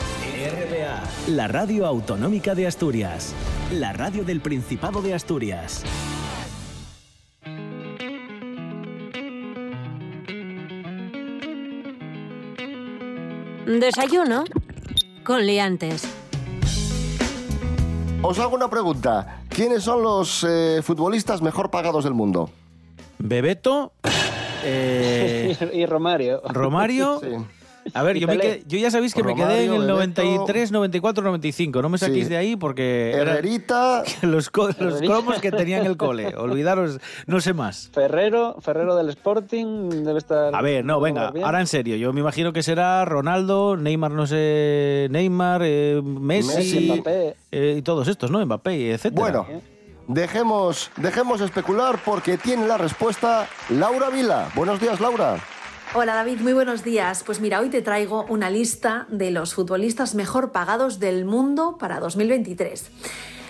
RPA. 0.47 1.03
La 1.27 1.47
radio 1.47 1.85
autonómica 1.85 2.55
de 2.55 2.65
Asturias. 2.65 3.35
La 3.71 3.93
radio 3.93 4.23
del 4.23 4.41
Principado 4.41 5.01
de 5.01 5.13
Asturias. 5.13 5.83
Desayuno 13.65 14.43
con 15.23 15.45
liantes. 15.45 16.03
Os 18.23 18.39
hago 18.39 18.55
una 18.55 18.69
pregunta. 18.69 19.43
¿Quiénes 19.49 19.83
son 19.83 20.01
los 20.01 20.45
eh, 20.47 20.81
futbolistas 20.83 21.41
mejor 21.41 21.69
pagados 21.69 22.03
del 22.03 22.13
mundo? 22.13 22.49
Bebeto, 23.19 23.93
eh, 24.63 25.55
y 25.73 25.85
Romario. 25.85 26.41
Romario. 26.45 27.19
Sí. 27.19 27.60
A 27.93 28.03
ver, 28.03 28.17
yo, 28.17 28.27
me 28.27 28.37
quedé- 28.37 28.63
yo 28.67 28.77
ya 28.77 28.89
sabéis 28.91 29.13
que 29.13 29.23
me 29.23 29.35
quedé 29.35 29.65
en 29.65 29.73
el 29.73 29.79
Bebeto. 29.81 29.93
93, 29.93 30.71
94, 30.71 31.23
95. 31.23 31.81
No 31.81 31.89
me 31.89 31.97
saquéis 31.97 32.25
Sí. 32.25 32.29
de 32.29 32.37
ahí 32.37 32.55
porque 32.55 33.11
Herrerita, 33.13 34.03
los, 34.21 34.49
co- 34.49 34.67
los 34.67 34.77
Herrerita. 34.77 35.05
cromos 35.13 35.39
que 35.39 35.51
tenía 35.51 35.79
en 35.79 35.85
el 35.85 35.97
cole. 35.97 36.35
Olvidaros, 36.35 36.99
no 37.27 37.41
sé 37.41 37.53
más. 37.53 37.89
Ferrero, 37.93 38.55
Ferrero 38.61 38.95
del 38.95 39.09
Sporting, 39.09 39.89
debe 40.03 40.19
estar. 40.19 40.55
A 40.55 40.61
ver, 40.61 40.85
no, 40.85 40.99
venga, 40.99 41.33
ahora 41.43 41.59
en 41.59 41.67
serio. 41.67 41.95
Yo 41.95 42.13
me 42.13 42.21
imagino 42.21 42.53
que 42.53 42.63
será 42.63 43.03
Ronaldo, 43.05 43.75
Neymar, 43.77 44.11
no 44.11 44.27
sé, 44.27 45.07
Neymar, 45.11 45.61
eh, 45.63 46.01
Messi, 46.03 46.55
Messi, 46.57 46.91
Mbappé. 46.91 47.35
eh, 47.51 47.75
y 47.79 47.81
todos 47.81 48.07
estos, 48.07 48.31
¿no? 48.31 48.45
Mbappé, 48.45 48.91
etcétera. 48.93 49.21
Bueno, 49.21 49.47
dejemos, 50.07 50.91
dejemos 50.97 51.41
especular 51.41 51.99
porque 52.03 52.37
tiene 52.37 52.67
la 52.67 52.77
respuesta 52.77 53.47
Laura 53.69 54.09
Vila. 54.09 54.49
Buenos 54.55 54.79
días, 54.79 54.99
Laura. 54.99 55.37
Hola 55.93 56.15
David, 56.15 56.39
muy 56.39 56.53
buenos 56.53 56.85
días. 56.85 57.21
Pues 57.25 57.41
mira, 57.41 57.59
hoy 57.59 57.67
te 57.67 57.81
traigo 57.81 58.25
una 58.29 58.49
lista 58.49 59.07
de 59.09 59.29
los 59.29 59.53
futbolistas 59.53 60.15
mejor 60.15 60.53
pagados 60.53 60.99
del 60.99 61.25
mundo 61.25 61.75
para 61.77 61.99
2023. 61.99 62.85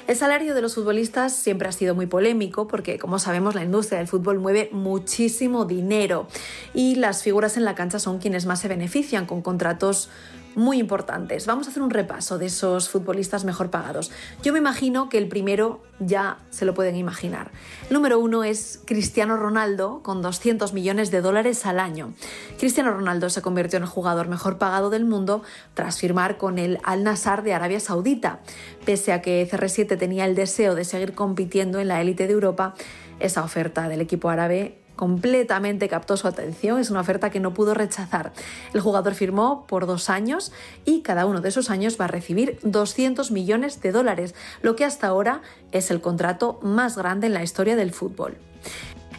El 0.08 0.16
salario 0.16 0.56
de 0.56 0.62
los 0.64 0.74
futbolistas 0.74 1.36
siempre 1.36 1.70
ha 1.70 1.72
sido 1.72 1.94
muy 1.94 2.08
polémico 2.08 2.68
porque, 2.68 2.98
como 2.98 3.20
sabemos, 3.20 3.54
la 3.54 3.64
industria 3.64 4.00
del 4.00 4.08
fútbol 4.08 4.40
mueve 4.40 4.70
muchísimo 4.72 5.66
dinero 5.66 6.28
y 6.74 6.96
las 6.96 7.22
figuras 7.22 7.58
en 7.58 7.64
la 7.64 7.76
cancha 7.76 8.00
son 8.00 8.18
quienes 8.18 8.48
más 8.48 8.60
se 8.60 8.68
benefician 8.68 9.28
con 9.28 9.44
contratos 9.44 10.10
muy 10.56 10.80
importantes. 10.80 11.46
Vamos 11.46 11.68
a 11.68 11.72
hacer 11.72 11.84
un 11.84 11.90
repaso 11.90 12.38
de 12.38 12.48
esos 12.48 12.90
futbolistas 12.90 13.46
mejor 13.46 13.70
pagados. 13.70 14.12
Yo 14.44 14.54
me 14.54 14.60
imagino 14.60 15.10
que 15.10 15.18
el 15.18 15.28
primero 15.28 15.82
ya 16.00 16.40
se 16.50 16.66
lo 16.66 16.74
pueden 16.74 16.96
imaginar. 16.96 17.52
El 17.90 17.94
número 17.94 18.20
uno 18.20 18.44
es 18.44 18.82
Cristiano 18.86 19.38
Ronaldo 19.38 20.02
con 20.04 20.22
200 20.22 20.74
millones 20.74 21.12
de 21.12 21.22
dólares 21.22 21.66
al 21.66 21.80
año. 21.80 22.14
Cristiano 22.58 22.92
Ronaldo 22.92 23.30
se 23.30 23.42
convirtió 23.42 23.78
en 23.78 23.84
el 23.84 23.90
jugador 23.90 24.28
mejor 24.28 24.58
pagado 24.58 24.90
del 24.90 25.06
mundo 25.06 25.44
tras 25.74 26.00
firmar 26.00 26.38
con 26.38 26.58
el 26.58 26.80
Al 26.84 27.04
Nassr 27.04 27.44
de 27.44 27.54
Arabia 27.54 27.80
Saudita. 27.80 28.40
Pese 28.86 29.14
a 29.14 29.22
que 29.22 29.48
CR7 29.50 29.98
tenía 29.98 30.26
el 30.26 30.36
deseo 30.36 30.76
de 30.76 30.86
seguir 30.86 31.14
compitiendo 31.14 31.80
en 31.80 31.88
la 31.88 32.02
élite 32.02 32.28
de 32.28 32.34
Europa, 32.34 32.74
esa 33.20 33.44
oferta 33.44 33.88
del 33.88 34.02
equipo 34.02 34.30
árabe 34.30 34.81
completamente 35.02 35.90
captó 35.90 36.16
su 36.16 36.28
atención, 36.28 36.80
es 36.80 36.92
una 36.92 37.00
oferta 37.00 37.32
que 37.32 37.40
no 37.40 37.56
pudo 37.56 37.74
rechazar. 37.74 38.34
El 38.72 38.82
jugador 38.82 39.16
firmó 39.16 39.66
por 39.66 39.88
dos 39.88 40.12
años 40.12 40.52
y 40.86 41.02
cada 41.02 41.26
uno 41.26 41.42
de 41.42 41.50
esos 41.50 41.72
años 41.72 41.98
va 42.00 42.06
a 42.06 42.08
recibir 42.08 42.60
200 42.62 43.32
millones 43.32 43.82
de 43.82 43.94
dólares, 43.94 44.36
lo 44.62 44.76
que 44.76 44.86
hasta 44.86 45.08
ahora 45.08 45.42
es 45.72 45.90
el 45.90 46.02
contrato 46.02 46.60
más 46.62 46.98
grande 47.00 47.26
en 47.26 47.34
la 47.34 47.42
historia 47.42 47.76
del 47.76 47.94
fútbol. 47.94 48.38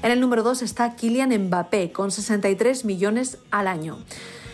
En 0.04 0.12
el 0.12 0.20
número 0.20 0.44
2 0.44 0.62
está 0.62 0.94
Kylian 0.94 1.36
Mbappé, 1.46 1.90
con 1.90 2.12
63 2.12 2.84
millones 2.84 3.38
al 3.50 3.66
año. 3.66 3.98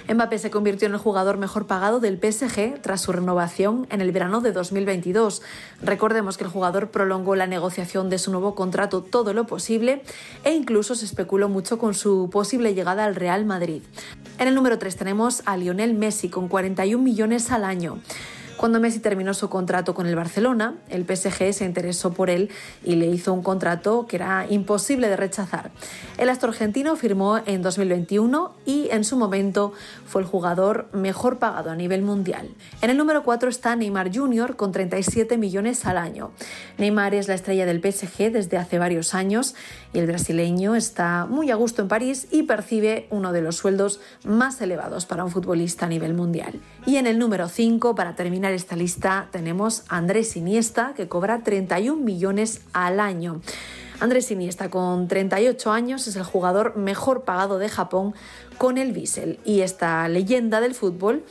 Mbappé 0.08 0.38
se 0.38 0.50
convirtió 0.50 0.88
en 0.88 0.94
el 0.94 0.98
jugador 0.98 1.36
mejor 1.36 1.66
pagado 1.66 2.00
del 2.00 2.18
PSG 2.18 2.80
tras 2.80 3.02
su 3.02 3.12
renovación 3.12 3.86
en 3.90 4.00
el 4.00 4.10
verano 4.10 4.40
de 4.40 4.52
2022. 4.52 5.42
Recordemos 5.82 6.38
que 6.38 6.44
el 6.44 6.50
jugador 6.50 6.90
prolongó 6.90 7.36
la 7.36 7.46
negociación 7.46 8.08
de 8.08 8.18
su 8.18 8.30
nuevo 8.30 8.54
contrato 8.54 9.02
todo 9.02 9.34
lo 9.34 9.46
posible 9.46 10.02
e 10.44 10.54
incluso 10.54 10.94
se 10.94 11.04
especuló 11.04 11.50
mucho 11.50 11.76
con 11.76 11.92
su 11.92 12.30
posible 12.32 12.74
llegada 12.74 13.04
al 13.04 13.16
Real 13.16 13.44
Madrid. 13.44 13.82
En 14.38 14.48
el 14.48 14.54
número 14.54 14.78
3 14.78 14.96
tenemos 14.96 15.42
a 15.44 15.58
Lionel 15.58 15.92
Messi 15.92 16.30
con 16.30 16.48
41 16.48 17.02
millones 17.02 17.50
al 17.50 17.64
año. 17.64 17.98
Cuando 18.58 18.80
Messi 18.80 18.98
terminó 18.98 19.34
su 19.34 19.48
contrato 19.48 19.94
con 19.94 20.08
el 20.08 20.16
Barcelona, 20.16 20.74
el 20.88 21.04
PSG 21.04 21.52
se 21.52 21.64
interesó 21.64 22.12
por 22.12 22.28
él 22.28 22.50
y 22.84 22.96
le 22.96 23.06
hizo 23.06 23.32
un 23.32 23.44
contrato 23.44 24.08
que 24.08 24.16
era 24.16 24.46
imposible 24.50 25.08
de 25.08 25.16
rechazar. 25.16 25.70
El 26.16 26.28
astro 26.28 26.48
argentino 26.48 26.96
firmó 26.96 27.38
en 27.46 27.62
2021 27.62 28.56
y 28.66 28.88
en 28.90 29.04
su 29.04 29.16
momento 29.16 29.74
fue 30.06 30.22
el 30.22 30.26
jugador 30.26 30.88
mejor 30.92 31.38
pagado 31.38 31.70
a 31.70 31.76
nivel 31.76 32.02
mundial. 32.02 32.48
En 32.82 32.90
el 32.90 32.96
número 32.96 33.22
4 33.22 33.48
está 33.48 33.76
Neymar 33.76 34.12
Jr. 34.12 34.56
con 34.56 34.72
37 34.72 35.38
millones 35.38 35.86
al 35.86 35.96
año. 35.96 36.32
Neymar 36.78 37.14
es 37.14 37.28
la 37.28 37.34
estrella 37.34 37.64
del 37.64 37.80
PSG 37.80 38.32
desde 38.32 38.56
hace 38.56 38.80
varios 38.80 39.14
años 39.14 39.54
y 39.92 40.00
el 40.00 40.08
brasileño 40.08 40.74
está 40.74 41.26
muy 41.26 41.52
a 41.52 41.54
gusto 41.54 41.82
en 41.82 41.86
París 41.86 42.26
y 42.32 42.42
percibe 42.42 43.06
uno 43.10 43.30
de 43.30 43.40
los 43.40 43.54
sueldos 43.54 44.00
más 44.24 44.60
elevados 44.60 45.06
para 45.06 45.22
un 45.22 45.30
futbolista 45.30 45.86
a 45.86 45.88
nivel 45.88 46.14
mundial. 46.14 46.60
Y 46.86 46.96
en 46.96 47.06
el 47.06 47.20
número 47.20 47.48
5, 47.48 47.94
para 47.94 48.16
terminar 48.16 48.47
esta 48.52 48.76
lista, 48.76 49.28
tenemos 49.30 49.84
a 49.88 49.96
Andrés 49.96 50.36
Iniesta, 50.36 50.94
que 50.96 51.08
cobra 51.08 51.42
31 51.42 52.02
millones 52.02 52.62
al 52.72 53.00
año. 53.00 53.40
Andrés 54.00 54.30
Iniesta, 54.30 54.70
con 54.70 55.08
38 55.08 55.72
años, 55.72 56.06
es 56.06 56.14
el 56.14 56.22
jugador 56.22 56.76
mejor 56.76 57.22
pagado 57.22 57.58
de 57.58 57.68
Japón 57.68 58.14
con 58.56 58.78
el 58.78 58.92
Bissell. 58.92 59.40
Y 59.44 59.62
esta 59.62 60.08
leyenda 60.08 60.60
del 60.60 60.74
fútbol 60.74 61.24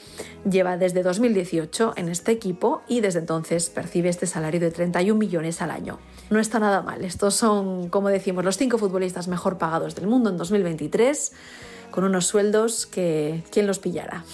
lleva 0.50 0.75
desde 0.75 1.01
2018 1.01 1.93
en 1.95 2.09
este 2.09 2.33
equipo 2.33 2.81
y 2.88 3.00
desde 3.00 3.19
entonces 3.19 3.69
percibe 3.69 4.09
este 4.09 4.27
salario 4.27 4.59
de 4.59 4.71
31 4.71 5.17
millones 5.17 5.62
al 5.62 5.71
año. 5.71 6.00
No 6.29 6.39
está 6.39 6.59
nada 6.59 6.81
mal. 6.81 7.05
Estos 7.05 7.36
son, 7.36 7.89
como 7.89 8.09
decimos, 8.09 8.43
los 8.43 8.57
cinco 8.57 8.77
futbolistas 8.77 9.29
mejor 9.29 9.57
pagados 9.57 9.95
del 9.95 10.07
mundo 10.07 10.29
en 10.29 10.38
2023, 10.38 11.31
con 11.91 12.03
unos 12.03 12.25
sueldos 12.25 12.86
que 12.86 13.43
quién 13.50 13.65
los 13.65 13.79
pillará. 13.79 14.25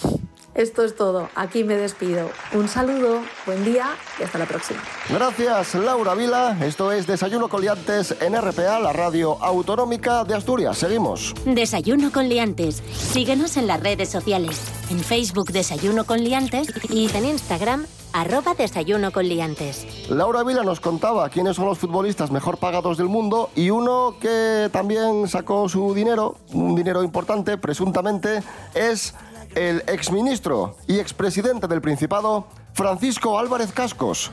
Esto 0.54 0.84
es 0.84 0.94
todo. 0.94 1.28
Aquí 1.34 1.64
me 1.64 1.74
despido. 1.74 2.30
Un 2.52 2.68
saludo, 2.68 3.22
buen 3.46 3.64
día 3.64 3.96
y 4.20 4.22
hasta 4.22 4.38
la 4.38 4.46
próxima. 4.46 4.80
Gracias, 5.08 5.74
Laura 5.74 6.14
Vila. 6.14 6.56
Esto 6.62 6.92
es 6.92 7.06
Desayuno 7.06 7.48
Coliantes 7.48 8.14
en 8.20 8.40
RPA, 8.40 8.78
la 8.78 8.92
radio 8.92 9.42
autonómica 9.42 10.24
de 10.24 10.34
Asturias. 10.34 10.78
Seguimos. 10.78 11.34
Desayuno 11.44 12.12
con 12.12 12.28
liantes. 12.28 12.82
Síguenos 12.92 13.56
en 13.56 13.66
las 13.66 13.82
redes 13.82 14.08
sociales. 14.08 14.60
En 14.90 15.00
Facebook 15.00 15.50
Desayuno 15.50 16.04
con 16.04 16.22
liantes 16.22 16.68
y 16.88 17.10
en 17.16 17.24
Instagram 17.24 17.86
arroba 18.14 18.54
Desayuno 18.54 19.10
con 19.10 19.28
liantes. 19.28 19.86
Laura 20.08 20.44
Vila 20.44 20.62
nos 20.62 20.80
contaba 20.80 21.28
quiénes 21.28 21.56
son 21.56 21.66
los 21.66 21.78
futbolistas 21.78 22.30
mejor 22.30 22.56
pagados 22.58 22.96
del 22.96 23.08
mundo 23.08 23.50
y 23.56 23.70
uno 23.70 24.14
que 24.20 24.70
también 24.72 25.28
sacó 25.28 25.68
su 25.68 25.92
dinero, 25.92 26.36
un 26.52 26.76
dinero 26.76 27.02
importante, 27.02 27.58
presuntamente, 27.58 28.42
es 28.74 29.14
el 29.56 29.82
exministro 29.88 30.76
y 30.86 31.00
expresidente 31.00 31.66
del 31.66 31.82
Principado, 31.82 32.46
Francisco 32.72 33.38
Álvarez 33.38 33.72
Cascos. 33.72 34.30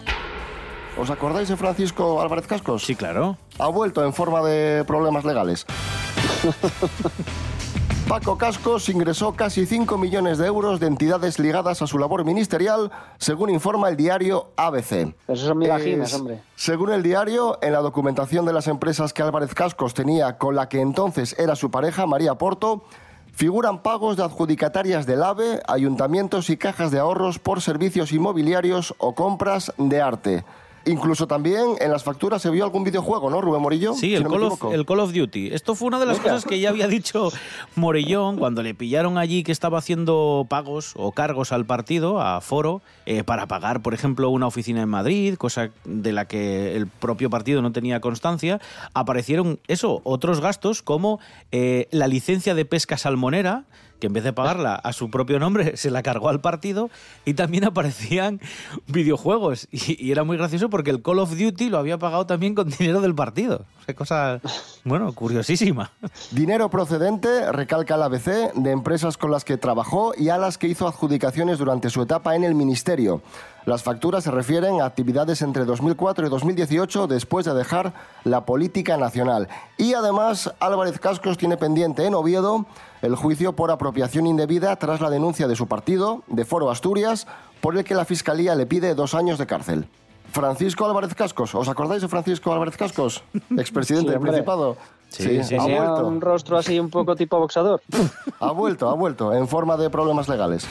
¿Os 0.98 1.10
acordáis 1.10 1.50
de 1.50 1.58
Francisco 1.58 2.22
Álvarez 2.22 2.46
Cascos? 2.46 2.86
Sí, 2.86 2.96
claro. 2.96 3.38
Ha 3.58 3.68
vuelto 3.68 4.06
en 4.06 4.14
forma 4.14 4.42
de 4.44 4.84
problemas 4.86 5.26
legales. 5.26 5.66
Paco 8.12 8.38
Cascos 8.38 8.90
ingresó 8.90 9.32
casi 9.38 9.66
5 9.66 9.98
millones 9.98 10.38
de 10.38 10.46
euros 10.46 10.82
de 10.82 10.88
entidades 10.88 11.40
ligadas 11.40 11.82
a 11.82 11.88
su 11.88 11.98
labor 11.98 12.26
ministerial, 12.26 12.92
según 13.18 13.50
informa 13.50 13.88
el 13.88 13.96
diario 13.96 14.50
ABC. 14.58 15.16
Eso 15.30 15.48
son 15.48 15.58
migajinas, 15.58 16.14
hombre. 16.16 16.42
Según 16.58 16.92
el 16.92 17.04
diario, 17.04 17.58
en 17.62 17.72
la 17.72 17.80
documentación 17.80 18.46
de 18.46 18.52
las 18.52 18.68
empresas 18.68 19.14
que 19.14 19.22
Álvarez 19.24 19.56
Cascos 19.56 19.94
tenía 19.94 20.38
con 20.38 20.56
la 20.56 20.68
que 20.68 20.82
entonces 20.82 21.40
era 21.40 21.56
su 21.56 21.72
pareja, 21.72 22.06
María 22.06 22.36
Porto, 22.36 22.84
figuran 23.32 23.82
pagos 23.82 24.18
de 24.18 24.24
adjudicatarias 24.24 25.06
del 25.06 25.24
AVE, 25.24 25.62
ayuntamientos 25.66 26.50
y 26.50 26.58
cajas 26.58 26.92
de 26.92 27.00
ahorros 27.00 27.40
por 27.40 27.62
servicios 27.62 28.12
inmobiliarios 28.12 28.94
o 28.98 29.16
compras 29.16 29.72
de 29.78 30.02
arte. 30.02 30.44
Incluso 30.86 31.28
también 31.28 31.76
en 31.80 31.92
las 31.92 32.04
facturas 32.04 32.42
se 32.42 32.50
vio 32.50 32.64
algún 32.64 32.84
videojuego, 32.84 33.30
¿no, 33.30 33.40
Rubén 33.40 33.62
Morillo? 33.62 33.94
Sí, 33.94 34.00
Si 34.00 34.16
el, 34.16 34.24
no 34.24 34.30
Call 34.30 34.44
of, 34.44 34.54
equivoco. 34.54 34.74
el 34.74 34.86
Call 34.86 35.00
of 35.00 35.14
Duty. 35.14 35.50
Esto 35.54 35.76
fue 35.76 35.88
una 35.88 36.00
de 36.00 36.06
las 36.08 36.20
cosas 36.20 36.46
que 36.46 36.60
ya 36.60 36.70
había 36.70 36.88
dicho 36.88 37.32
Morellón 37.76 38.38
cuando 38.38 38.64
le 38.64 38.74
pillaron 38.74 39.18
allí 39.18 39.44
que 39.44 39.52
estaba 39.52 39.78
haciendo 39.78 40.46
pagos 40.50 40.94
o 40.96 41.12
cargos 41.12 41.52
al 41.52 41.66
partido, 41.66 42.22
a 42.22 42.42
Foro, 42.42 42.82
eh, 43.06 43.24
para 43.24 43.48
pagar, 43.48 43.82
por 43.82 43.94
ejemplo, 43.94 44.30
una 44.30 44.48
oficina 44.48 44.82
en 44.82 44.90
Madrid, 44.90 45.36
cosa 45.36 45.70
de 45.86 46.12
la 46.12 46.26
que 46.26 46.76
el 46.76 46.88
propio 46.88 47.30
partido 47.30 47.62
no 47.62 47.72
tenía 47.72 48.00
constancia. 48.02 48.60
Aparecieron, 48.94 49.60
eso, 49.68 50.02
otros 50.04 50.42
gastos 50.42 50.82
como 50.82 51.20
eh, 51.52 51.88
la 51.92 52.08
licencia 52.08 52.56
de 52.56 52.66
pesca 52.66 52.98
salmonera, 52.98 53.66
que 54.02 54.08
en 54.08 54.14
vez 54.14 54.24
de 54.26 54.34
pagarla 54.34 54.76
a 54.76 54.92
su 54.92 55.10
propio 55.10 55.40
nombre, 55.40 55.78
se 55.78 55.92
la 55.92 56.04
cargó 56.04 56.28
al 56.28 56.42
partido. 56.42 56.90
Y 57.24 57.36
también 57.36 57.64
aparecían 57.64 58.42
videojuegos. 58.88 59.70
Y, 59.72 60.12
era 60.12 60.24
muy 60.24 60.36
gracioso 60.36 60.70
porque 60.70 60.90
el 60.90 61.02
Call 61.02 61.20
of 61.20 61.38
Duty 61.38 61.70
lo 61.70 61.78
había 61.78 61.98
pagado 61.98 62.26
también 62.26 62.56
con 62.56 62.70
dinero 62.70 63.00
del 63.00 63.16
partido. 63.16 63.66
O 63.88 63.96
cosa, 63.96 64.42
bueno, 64.84 65.14
curiosísima. 65.14 65.92
Dinero 66.32 66.70
procedente, 66.70 67.52
recalca 67.52 67.96
el 67.96 68.04
ABC, 68.04 68.54
de 68.54 68.72
empresas 68.72 69.18
con 69.18 69.32
las 69.32 69.46
que 69.46 69.58
trabajó 69.58 70.14
y 70.18 70.30
a 70.30 70.38
las 70.38 70.58
que 70.58 70.68
hizo 70.68 70.88
adjudicaciones 70.88 71.60
durante 71.60 71.90
su 71.90 72.02
etapa 72.02 72.36
en 72.36 72.44
el 72.44 72.56
Ministerio. 72.56 73.22
Las 73.66 73.84
facturas 73.84 74.24
se 74.24 74.32
refieren 74.32 74.82
a 74.82 74.86
actividades 74.86 75.42
entre 75.42 75.66
2004 75.66 76.26
y 76.26 76.30
2018 76.30 77.08
después 77.08 77.46
de 77.46 77.54
dejar 77.54 77.94
la 78.24 78.46
política 78.46 78.98
nacional. 78.98 79.48
Y 79.78 79.94
además, 79.94 80.52
Álvarez 80.60 81.00
Cascos 81.00 81.38
tiene 81.38 81.58
pendiente 81.58 82.06
en 82.06 82.16
Oviedo 82.16 82.66
el 83.02 83.16
juicio 83.16 83.54
por 83.54 83.70
apropiación 83.72 84.26
indebida 84.28 84.76
tras 84.78 85.00
la 85.02 85.10
denuncia 85.10 85.48
de 85.48 85.56
su 85.56 85.68
partido, 85.68 86.24
de 86.28 86.44
Foro 86.46 86.72
Asturias, 86.72 87.28
por 87.62 87.78
el 87.78 87.84
que 87.84 87.94
la 87.96 88.06
Fiscalía 88.06 88.56
le 88.56 88.66
pide 88.66 88.96
dos 88.96 89.14
años 89.14 89.38
de 89.38 89.46
cárcel. 89.46 89.88
Francisco 90.32 90.86
Álvarez 90.86 91.14
Cascos, 91.14 91.54
¿os 91.56 91.68
acordáis 91.68 92.02
de 92.02 92.08
Francisco 92.08 92.54
Álvarez 92.54 92.78
Cascos? 92.78 93.24
Expresidente 93.58 94.08
Sí, 94.12 94.14
del. 94.14 94.22
Principado. 94.22 94.78
Sí, 95.10 95.44
sí, 95.44 95.56
ha 95.56 95.62
Tenía 95.64 95.84
vuelto. 95.84 96.08
un 96.08 96.22
rostro 96.22 96.58
así 96.58 96.80
un 96.80 96.90
poco 96.90 97.16
tipo 97.16 97.38
boxador. 97.38 97.82
Ha 98.40 98.52
vuelto, 98.54 98.90
ha 98.90 98.96
vuelto, 98.96 99.34
en 99.36 99.48
forma 99.48 99.78
de 99.78 99.90
problemas 99.92 100.28
legales. 100.28 100.66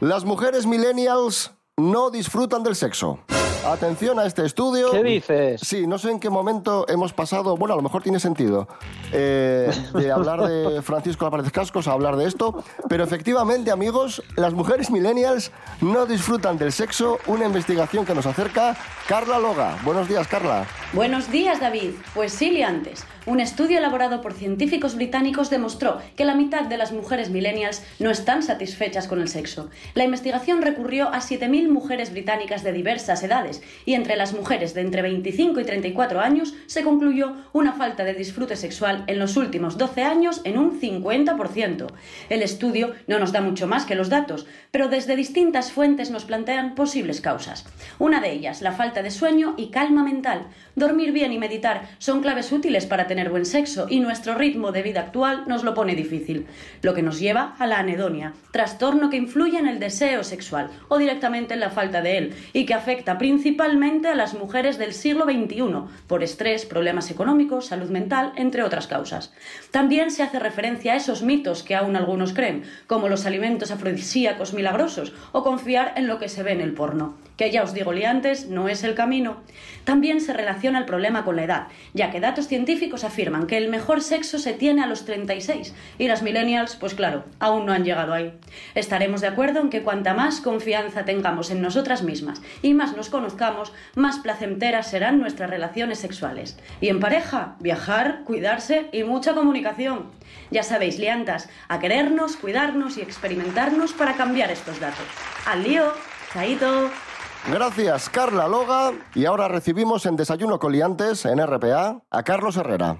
Las 0.00 0.24
mujeres 0.24 0.66
millennials 0.66 1.52
no 1.76 2.10
disfrutan 2.10 2.62
del 2.62 2.74
sexo. 2.74 3.20
Atención 3.64 4.18
a 4.18 4.26
este 4.26 4.44
estudio. 4.44 4.90
¿Qué 4.90 5.02
dices? 5.02 5.60
Sí, 5.64 5.86
no 5.86 5.98
sé 5.98 6.10
en 6.10 6.20
qué 6.20 6.28
momento 6.28 6.84
hemos 6.88 7.14
pasado, 7.14 7.56
bueno, 7.56 7.72
a 7.72 7.76
lo 7.76 7.82
mejor 7.82 8.02
tiene 8.02 8.20
sentido, 8.20 8.68
eh, 9.10 9.70
de 9.94 10.12
hablar 10.12 10.42
de 10.42 10.82
Francisco 10.82 11.24
Álvarez 11.24 11.50
Cascos 11.50 11.88
a 11.88 11.92
hablar 11.92 12.16
de 12.16 12.26
esto, 12.26 12.62
pero 12.90 13.04
efectivamente, 13.04 13.70
amigos, 13.70 14.22
las 14.36 14.52
mujeres 14.52 14.90
millennials 14.90 15.50
no 15.80 16.04
disfrutan 16.04 16.58
del 16.58 16.72
sexo, 16.72 17.18
una 17.26 17.46
investigación 17.46 18.04
que 18.04 18.14
nos 18.14 18.26
acerca 18.26 18.76
Carla 19.08 19.38
Loga. 19.38 19.78
Buenos 19.84 20.08
días, 20.08 20.26
Carla. 20.26 20.66
Buenos 20.94 21.30
días, 21.30 21.60
David. 21.60 21.90
Pues 22.14 22.32
sí, 22.32 22.50
liantes. 22.50 23.04
Un 23.26 23.40
estudio 23.40 23.78
elaborado 23.78 24.20
por 24.20 24.34
científicos 24.34 24.96
británicos 24.96 25.48
demostró 25.48 25.98
que 26.14 26.26
la 26.26 26.34
mitad 26.34 26.64
de 26.64 26.76
las 26.76 26.92
mujeres 26.92 27.30
millennials 27.30 27.82
no 27.98 28.10
están 28.10 28.42
satisfechas 28.42 29.08
con 29.08 29.20
el 29.20 29.28
sexo. 29.28 29.70
La 29.94 30.04
investigación 30.04 30.60
recurrió 30.60 31.08
a 31.08 31.20
7.000 31.20 31.68
mujeres 31.68 32.12
británicas 32.12 32.62
de 32.62 32.72
diversas 32.72 33.22
edades 33.22 33.62
y 33.86 33.94
entre 33.94 34.16
las 34.16 34.34
mujeres 34.34 34.74
de 34.74 34.82
entre 34.82 35.00
25 35.00 35.58
y 35.60 35.64
34 35.64 36.20
años 36.20 36.54
se 36.66 36.82
concluyó 36.82 37.34
una 37.54 37.72
falta 37.72 38.04
de 38.04 38.12
disfrute 38.12 38.56
sexual 38.56 39.04
en 39.06 39.18
los 39.18 39.38
últimos 39.38 39.78
12 39.78 40.02
años 40.02 40.42
en 40.44 40.58
un 40.58 40.78
50%. 40.78 41.86
El 42.28 42.42
estudio 42.42 42.92
no 43.06 43.18
nos 43.18 43.32
da 43.32 43.40
mucho 43.40 43.66
más 43.66 43.86
que 43.86 43.94
los 43.94 44.10
datos, 44.10 44.46
pero 44.70 44.88
desde 44.88 45.16
distintas 45.16 45.72
fuentes 45.72 46.10
nos 46.10 46.26
plantean 46.26 46.74
posibles 46.74 47.22
causas. 47.22 47.64
Una 47.98 48.20
de 48.20 48.32
ellas, 48.32 48.60
la 48.60 48.72
falta 48.72 48.93
de 49.02 49.10
sueño 49.10 49.54
y 49.56 49.70
calma 49.70 50.04
mental. 50.04 50.46
Dormir 50.76 51.12
bien 51.12 51.32
y 51.32 51.38
meditar 51.38 51.88
son 51.98 52.20
claves 52.20 52.52
útiles 52.52 52.86
para 52.86 53.06
tener 53.06 53.30
buen 53.30 53.46
sexo 53.46 53.86
y 53.88 54.00
nuestro 54.00 54.34
ritmo 54.34 54.72
de 54.72 54.82
vida 54.82 55.00
actual 55.00 55.44
nos 55.46 55.64
lo 55.64 55.74
pone 55.74 55.94
difícil, 55.94 56.46
lo 56.82 56.94
que 56.94 57.02
nos 57.02 57.20
lleva 57.20 57.54
a 57.58 57.66
la 57.66 57.78
anedonia, 57.78 58.34
trastorno 58.52 59.10
que 59.10 59.16
influye 59.16 59.58
en 59.58 59.68
el 59.68 59.78
deseo 59.78 60.24
sexual 60.24 60.70
o 60.88 60.98
directamente 60.98 61.54
en 61.54 61.60
la 61.60 61.70
falta 61.70 62.02
de 62.02 62.18
él 62.18 62.34
y 62.52 62.66
que 62.66 62.74
afecta 62.74 63.18
principalmente 63.18 64.08
a 64.08 64.14
las 64.14 64.34
mujeres 64.34 64.78
del 64.78 64.92
siglo 64.92 65.24
XXI 65.24 65.64
por 66.06 66.22
estrés, 66.22 66.66
problemas 66.66 67.10
económicos, 67.10 67.66
salud 67.66 67.90
mental, 67.90 68.32
entre 68.36 68.62
otras 68.62 68.86
causas. 68.86 69.32
También 69.70 70.10
se 70.10 70.22
hace 70.22 70.38
referencia 70.38 70.92
a 70.92 70.96
esos 70.96 71.22
mitos 71.22 71.62
que 71.62 71.74
aún 71.74 71.96
algunos 71.96 72.32
creen, 72.32 72.64
como 72.86 73.08
los 73.08 73.26
alimentos 73.26 73.70
afrodisíacos 73.70 74.52
milagrosos 74.54 75.12
o 75.32 75.42
confiar 75.42 75.94
en 75.96 76.06
lo 76.06 76.18
que 76.18 76.28
se 76.28 76.42
ve 76.42 76.52
en 76.52 76.60
el 76.60 76.74
porno, 76.74 77.16
que 77.36 77.50
ya 77.50 77.62
os 77.62 77.74
digo 77.74 77.92
liantes, 77.92 78.48
no 78.48 78.68
es 78.68 78.83
el 78.84 78.94
camino. 78.94 79.38
También 79.84 80.20
se 80.20 80.32
relaciona 80.32 80.78
el 80.78 80.84
problema 80.84 81.24
con 81.24 81.36
la 81.36 81.44
edad, 81.44 81.66
ya 81.92 82.10
que 82.10 82.20
datos 82.20 82.48
científicos 82.48 83.04
afirman 83.04 83.46
que 83.46 83.56
el 83.56 83.68
mejor 83.68 84.02
sexo 84.02 84.38
se 84.38 84.54
tiene 84.54 84.82
a 84.82 84.86
los 84.86 85.04
36 85.04 85.74
y 85.98 86.08
las 86.08 86.22
millennials, 86.22 86.76
pues 86.76 86.94
claro, 86.94 87.24
aún 87.38 87.66
no 87.66 87.72
han 87.72 87.84
llegado 87.84 88.14
ahí. 88.14 88.32
Estaremos 88.74 89.20
de 89.20 89.28
acuerdo 89.28 89.60
en 89.60 89.70
que 89.70 89.82
cuanta 89.82 90.14
más 90.14 90.40
confianza 90.40 91.04
tengamos 91.04 91.50
en 91.50 91.60
nosotras 91.60 92.02
mismas 92.02 92.40
y 92.62 92.74
más 92.74 92.96
nos 92.96 93.10
conozcamos, 93.10 93.72
más 93.94 94.18
placenteras 94.18 94.90
serán 94.90 95.18
nuestras 95.18 95.50
relaciones 95.50 95.98
sexuales. 95.98 96.58
Y 96.80 96.88
en 96.88 97.00
pareja, 97.00 97.56
viajar, 97.60 98.22
cuidarse 98.24 98.88
y 98.92 99.02
mucha 99.04 99.34
comunicación. 99.34 100.10
Ya 100.50 100.62
sabéis, 100.62 100.98
liantas, 100.98 101.48
a 101.68 101.78
querernos, 101.78 102.36
cuidarnos 102.36 102.96
y 102.96 103.02
experimentarnos 103.02 103.92
para 103.92 104.14
cambiar 104.14 104.50
estos 104.50 104.80
datos. 104.80 105.06
¡Al 105.46 105.62
lío! 105.62 105.92
¡Chaito! 106.32 106.90
Gracias, 107.46 108.08
Carla 108.08 108.48
Loga. 108.48 108.92
Y 109.14 109.26
ahora 109.26 109.48
recibimos 109.48 110.06
en 110.06 110.16
Desayuno 110.16 110.58
con 110.58 110.72
Liantes, 110.72 111.26
en 111.26 111.44
RPA, 111.44 112.02
a 112.10 112.22
Carlos 112.22 112.56
Herrera. 112.56 112.98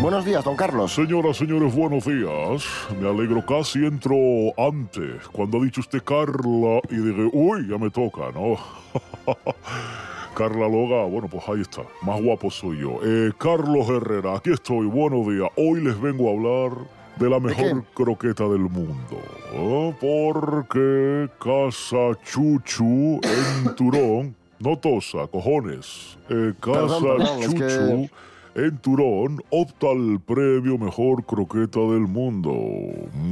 Buenos 0.00 0.24
días, 0.24 0.44
don 0.44 0.56
Carlos. 0.56 0.92
Señoras, 0.92 1.36
señores, 1.36 1.74
buenos 1.74 2.04
días. 2.04 2.64
Me 3.00 3.08
alegro, 3.08 3.44
casi 3.46 3.84
entro 3.84 4.16
antes. 4.56 5.28
Cuando 5.32 5.58
ha 5.58 5.64
dicho 5.64 5.80
usted 5.80 6.02
Carla 6.02 6.80
y 6.90 6.96
dije, 6.96 7.30
uy, 7.32 7.68
ya 7.68 7.78
me 7.78 7.90
toca, 7.90 8.30
¿no? 8.32 8.56
Carla 10.34 10.66
Loga, 10.68 11.04
bueno, 11.04 11.28
pues 11.28 11.46
ahí 11.48 11.60
está. 11.60 11.82
Más 12.02 12.20
guapo 12.22 12.50
soy 12.50 12.78
yo. 12.80 12.98
Eh, 13.04 13.32
Carlos 13.38 13.88
Herrera, 13.88 14.36
aquí 14.36 14.50
estoy. 14.50 14.86
Buenos 14.86 15.26
días. 15.26 15.48
Hoy 15.56 15.80
les 15.82 16.00
vengo 16.00 16.28
a 16.28 16.32
hablar 16.32 16.78
de 17.16 17.28
la 17.28 17.38
mejor 17.38 17.84
croqueta 17.94 18.44
del 18.44 18.60
mundo. 18.62 19.18
¿eh? 19.52 19.94
Porque 20.00 21.28
Casa 21.38 22.18
Chuchu 22.24 23.20
en 23.22 23.74
Turón, 23.76 24.34
no 24.58 24.78
tosa, 24.78 25.26
cojones. 25.26 26.16
Eh, 26.30 26.54
Casa 26.60 26.80
Perdón, 26.80 27.02
perdón, 27.18 27.38
es 27.42 27.54
que- 27.54 27.58
Chuchu 27.68 28.08
en 28.54 28.78
Turón 28.78 29.38
opta 29.50 29.86
al 29.90 30.20
premio 30.20 30.76
Mejor 30.76 31.24
Croqueta 31.24 31.80
del 31.80 32.02
Mundo. 32.06 32.52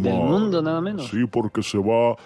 Del 0.03 0.15
Madre. 0.15 0.25
mundo, 0.29 0.63
nada 0.63 0.81
menos. 0.81 1.09
Sí, 1.09 1.25
porque 1.31 1.63
se 1.63 1.77
va 1.79 2.17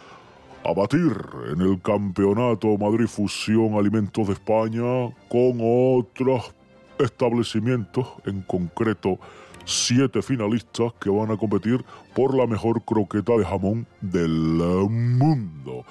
a 0.65 0.73
batir 0.73 1.13
en 1.53 1.61
el 1.61 1.81
Campeonato 1.83 2.79
Madrid 2.79 3.07
Fusión 3.07 3.75
Alimentos 3.75 4.27
de 4.27 4.33
España 4.33 5.13
con 5.29 5.59
otros 5.61 6.55
establecimientos, 6.99 8.07
en 8.25 8.41
concreto 8.43 9.19
siete 9.67 10.23
finalistas 10.23 10.93
que 11.01 11.11
van 11.11 11.31
a 11.31 11.37
competir 11.37 11.85
por 12.15 12.35
la 12.35 12.47
mejor 12.47 12.83
croqueta 12.83 13.37
de 13.37 13.45
jamón 13.45 13.87
del 14.01 14.89
mundo. 14.89 15.85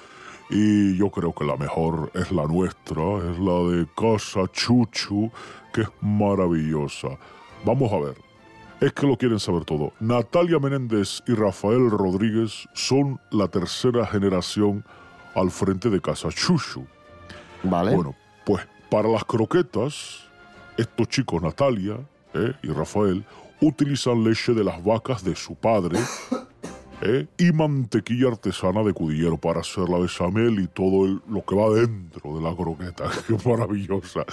Y 0.50 0.98
yo 0.98 1.10
creo 1.10 1.34
que 1.34 1.46
la 1.46 1.56
mejor 1.56 2.12
es 2.16 2.32
la 2.32 2.46
nuestra, 2.46 3.18
es 3.32 3.40
la 3.40 3.60
de 3.70 3.88
Casa 3.96 4.52
Chuchu, 4.52 5.32
que 5.72 5.82
es 5.82 5.90
maravillosa. 6.02 7.10
Vamos 7.64 7.92
a 7.92 8.00
ver. 8.00 8.33
Es 8.84 8.92
que 8.92 9.08
lo 9.08 9.18
quieren 9.18 9.40
saber 9.40 9.64
todo. 9.64 9.94
Natalia 10.02 10.60
Menéndez 10.60 11.24
y 11.26 11.34
Rafael 11.36 11.90
Rodríguez 11.90 12.68
son 12.74 13.18
la 13.32 13.48
tercera 13.48 14.06
generación 14.06 14.84
al 15.36 15.52
frente 15.52 15.90
de 15.90 16.02
Casa 16.02 16.28
Chuchu. 16.28 16.86
Vale. 17.64 17.96
Bueno, 17.96 18.14
pues 18.46 18.68
para 18.90 19.08
las 19.08 19.24
croquetas, 19.24 20.26
estos 20.76 21.08
chicos, 21.08 21.42
Natalia 21.42 21.98
¿eh? 22.34 22.52
y 22.62 22.68
Rafael, 22.68 23.24
utilizan 23.62 24.22
leche 24.22 24.54
de 24.54 24.66
las 24.66 24.84
vacas 24.84 25.24
de 25.24 25.34
su 25.38 25.56
padre 25.56 25.98
¿eh? 27.04 27.28
y 27.38 27.52
mantequilla 27.52 28.30
artesana 28.30 28.84
de 28.84 28.94
cudillero 28.94 29.38
para 29.38 29.60
hacer 29.60 29.90
la 29.90 30.00
bechamel 30.00 30.60
y 30.60 30.68
todo 30.68 31.22
lo 31.28 31.46
que 31.46 31.56
va 31.56 31.70
dentro 31.72 32.38
de 32.38 32.42
la 32.42 32.56
croqueta. 32.56 33.10
¡Qué 33.28 33.38
maravillosa! 33.50 34.26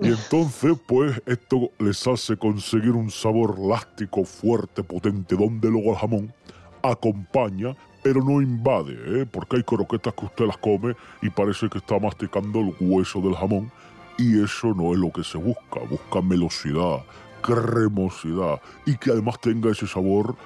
Y 0.00 0.08
entonces, 0.08 0.76
pues, 0.86 1.20
esto 1.26 1.70
les 1.78 2.06
hace 2.06 2.36
conseguir 2.36 2.90
un 2.90 3.10
sabor 3.10 3.58
láctico, 3.58 4.24
fuerte, 4.24 4.82
potente, 4.82 5.36
donde 5.36 5.70
luego 5.70 5.92
el 5.92 5.96
jamón 5.96 6.34
acompaña, 6.82 7.74
pero 8.02 8.22
no 8.22 8.42
invade, 8.42 9.22
¿eh? 9.22 9.26
porque 9.26 9.56
hay 9.56 9.62
croquetas 9.62 10.12
que 10.12 10.26
usted 10.26 10.46
las 10.46 10.58
come 10.58 10.94
y 11.22 11.30
parece 11.30 11.68
que 11.68 11.78
está 11.78 11.98
masticando 11.98 12.60
el 12.60 12.74
hueso 12.80 13.20
del 13.20 13.34
jamón, 13.34 13.70
y 14.18 14.42
eso 14.42 14.74
no 14.74 14.92
es 14.92 14.98
lo 14.98 15.10
que 15.10 15.24
se 15.24 15.38
busca. 15.38 15.80
Busca 15.88 16.20
velocidad, 16.20 17.02
cremosidad 17.42 18.60
y 18.86 18.96
que 18.96 19.10
además 19.10 19.40
tenga 19.40 19.70
ese 19.70 19.86
sabor 19.86 20.36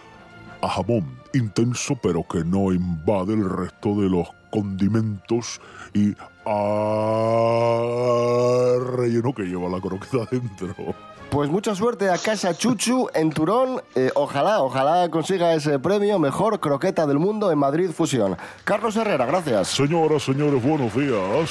a 0.60 0.68
jamón 0.68 1.18
intenso, 1.34 1.96
pero 2.02 2.26
que 2.26 2.44
no 2.44 2.72
invade 2.72 3.34
el 3.34 3.48
resto 3.48 3.94
de 4.00 4.08
los 4.08 4.28
condimentos 4.50 5.60
y 5.94 6.14
ah, 6.46 7.28
relleno 8.96 9.32
que 9.34 9.42
lleva 9.44 9.68
la 9.68 9.80
croqueta 9.80 10.26
dentro. 10.30 10.74
Pues 11.30 11.50
mucha 11.50 11.74
suerte 11.74 12.08
a 12.08 12.16
Casa 12.16 12.54
Chuchu 12.56 13.08
en 13.14 13.30
Turón. 13.30 13.82
Eh, 13.94 14.10
ojalá, 14.14 14.62
ojalá 14.62 15.10
consiga 15.10 15.52
ese 15.52 15.78
premio 15.78 16.18
Mejor 16.18 16.58
Croqueta 16.58 17.06
del 17.06 17.18
Mundo 17.18 17.52
en 17.52 17.58
Madrid 17.58 17.90
Fusión. 17.90 18.38
Carlos 18.64 18.96
Herrera, 18.96 19.26
gracias. 19.26 19.68
Señoras, 19.68 20.22
señores, 20.22 20.62
buenos 20.62 20.94
días. 20.94 21.50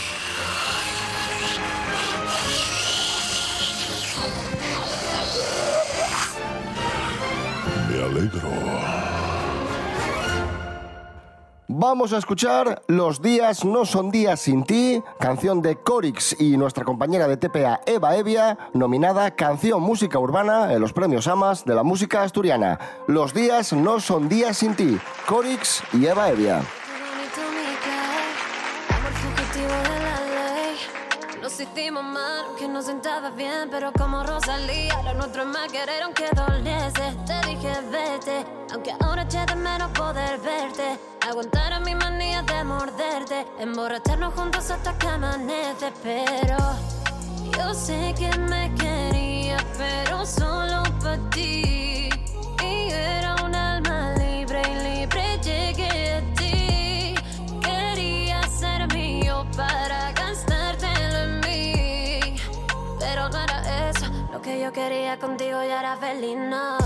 Me 7.88 8.04
alegro. 8.04 8.87
Vamos 11.70 12.14
a 12.14 12.18
escuchar 12.18 12.82
Los 12.88 13.22
días 13.22 13.66
no 13.66 13.84
son 13.84 14.10
días 14.10 14.40
sin 14.40 14.64
ti, 14.64 15.04
canción 15.20 15.62
de 15.62 15.76
Corix 15.76 16.40
y 16.40 16.56
nuestra 16.56 16.86
compañera 16.86 17.28
de 17.28 17.36
TPA 17.36 17.82
Eva 17.86 18.16
Evia, 18.16 18.58
nominada 18.74 19.32
Canción 19.32 19.82
Música 19.82 20.18
Urbana 20.18 20.72
en 20.72 20.80
los 20.80 20.94
premios 20.94 21.28
AMAS 21.28 21.66
de 21.66 21.76
la 21.76 21.84
música 21.84 22.24
asturiana. 22.24 22.80
Los 23.08 23.34
días 23.34 23.74
no 23.74 24.00
son 24.00 24.30
días 24.30 24.56
sin 24.56 24.76
ti, 24.76 24.98
Corix 25.28 25.84
y 25.92 26.06
Eva 26.06 26.30
Evia. 26.30 26.62
Nos 31.48 31.62
hicimos 31.62 32.04
mal, 32.04 32.44
que 32.60 32.68
no 32.68 32.82
sentaba 32.82 33.30
bien, 33.30 33.70
pero 33.72 33.94
como 33.94 34.22
Rosalía, 34.22 35.02
lo 35.04 35.14
nuestro 35.14 35.44
es 35.44 35.48
más 35.48 35.72
querer 35.72 36.04
aunque 36.04 36.26
doliese. 36.36 37.16
Te 37.26 37.48
dije 37.48 37.72
vete, 37.90 38.46
aunque 38.74 38.94
ahora 39.00 39.22
eché 39.22 39.46
de 39.46 39.56
menos 39.56 39.90
poder 39.92 40.42
verte. 40.42 41.00
Aguantar 41.26 41.72
a 41.72 41.80
mi 41.80 41.96
manía 41.96 42.42
de 42.42 42.66
morderte, 42.66 43.48
emborracharnos 43.60 44.34
juntos 44.34 44.70
hasta 44.70 44.98
que 44.98 45.08
amanece, 45.08 45.94
pero 46.04 46.58
yo 47.58 47.74
sé 47.74 48.14
que 48.18 48.30
me 48.40 48.76
quería, 48.76 49.56
pero 49.78 50.26
solo 50.26 50.84
para 51.00 51.30
ti. 51.30 51.97
Yo 64.68 64.74
quería 64.74 65.18
contigo 65.18 65.64
y 65.64 65.68
era 65.68 65.96
feliz, 65.96 66.36
no. 66.38 66.78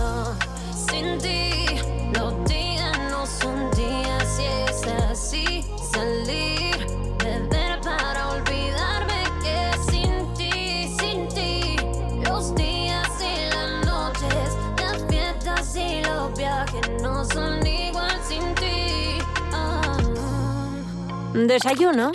Sin 0.72 1.17
ti, 1.17 1.65
los 2.13 2.46
días 2.46 3.00
no 3.10 3.26
son 3.26 3.72
días 3.72 4.39
y 4.39 4.70
es 4.70 4.88
así. 5.10 5.65
Salir, 5.91 6.78
beber 7.17 7.82
para 7.82 8.30
olvidarme 8.30 9.24
que 9.41 9.91
sin 9.91 10.34
ti, 10.36 10.96
sin 11.00 11.28
ti, 11.30 11.76
los 12.24 12.54
días 12.54 13.10
y 13.20 13.50
las 13.56 13.86
noches, 13.88 14.58
las 14.80 15.04
fiestas 15.10 15.76
y 15.76 16.04
los 16.04 16.38
viajes 16.38 17.02
no 17.02 17.26
son 17.26 17.65
igual 17.65 18.20
sin 18.28 18.54
ti. 18.56 19.17
Ah. 19.54 19.98
Desayuno 21.34 22.12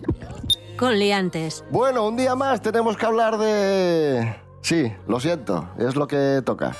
con 0.79 0.97
liantes. 0.97 1.65
Bueno, 1.71 2.07
un 2.07 2.17
día 2.17 2.37
más 2.37 2.63
tenemos 2.63 2.97
que 2.97 3.07
hablar 3.07 3.37
de... 3.39 4.46
Sí, 4.67 4.93
lo 5.07 5.21
siento, 5.21 5.69
es 5.79 5.95
lo 5.95 6.09
que 6.09 6.43
toca. 6.45 6.75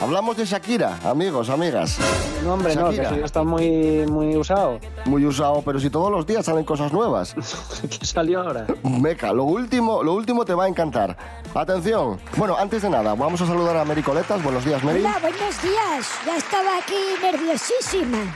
Hablamos 0.00 0.36
de 0.36 0.44
Shakira, 0.44 0.98
amigos, 1.04 1.50
amigas. 1.50 1.96
No, 2.42 2.54
hombre, 2.54 2.74
no, 2.74 2.86
que 2.90 2.96
Shakira. 2.96 3.10
eso 3.10 3.16
ya 3.20 3.24
está 3.26 3.44
muy, 3.44 4.06
muy 4.08 4.36
usado. 4.36 4.80
Muy 5.04 5.24
usado, 5.24 5.62
pero 5.64 5.78
si 5.78 5.88
todos 5.88 6.10
los 6.10 6.26
días 6.26 6.44
salen 6.44 6.64
cosas 6.64 6.92
nuevas. 6.92 7.36
¿Qué 8.00 8.04
salió 8.04 8.40
ahora? 8.40 8.66
Meca, 8.82 9.32
lo 9.32 9.44
último, 9.44 10.02
lo 10.02 10.14
último 10.14 10.44
te 10.44 10.52
va 10.52 10.64
a 10.64 10.68
encantar. 10.68 11.16
Atención. 11.54 12.18
Bueno, 12.36 12.56
antes 12.58 12.82
de 12.82 12.90
nada, 12.90 13.14
vamos 13.14 13.40
a 13.40 13.46
saludar 13.46 13.76
a 13.76 13.84
Mary 13.84 14.02
Coletas. 14.02 14.42
Buenos 14.42 14.64
días, 14.64 14.82
Mary. 14.82 14.98
Hola, 14.98 15.18
buenos 15.20 15.62
días. 15.62 16.08
Ya 16.26 16.36
estaba 16.36 16.76
aquí 16.76 16.96
nerviosísima. 17.22 18.34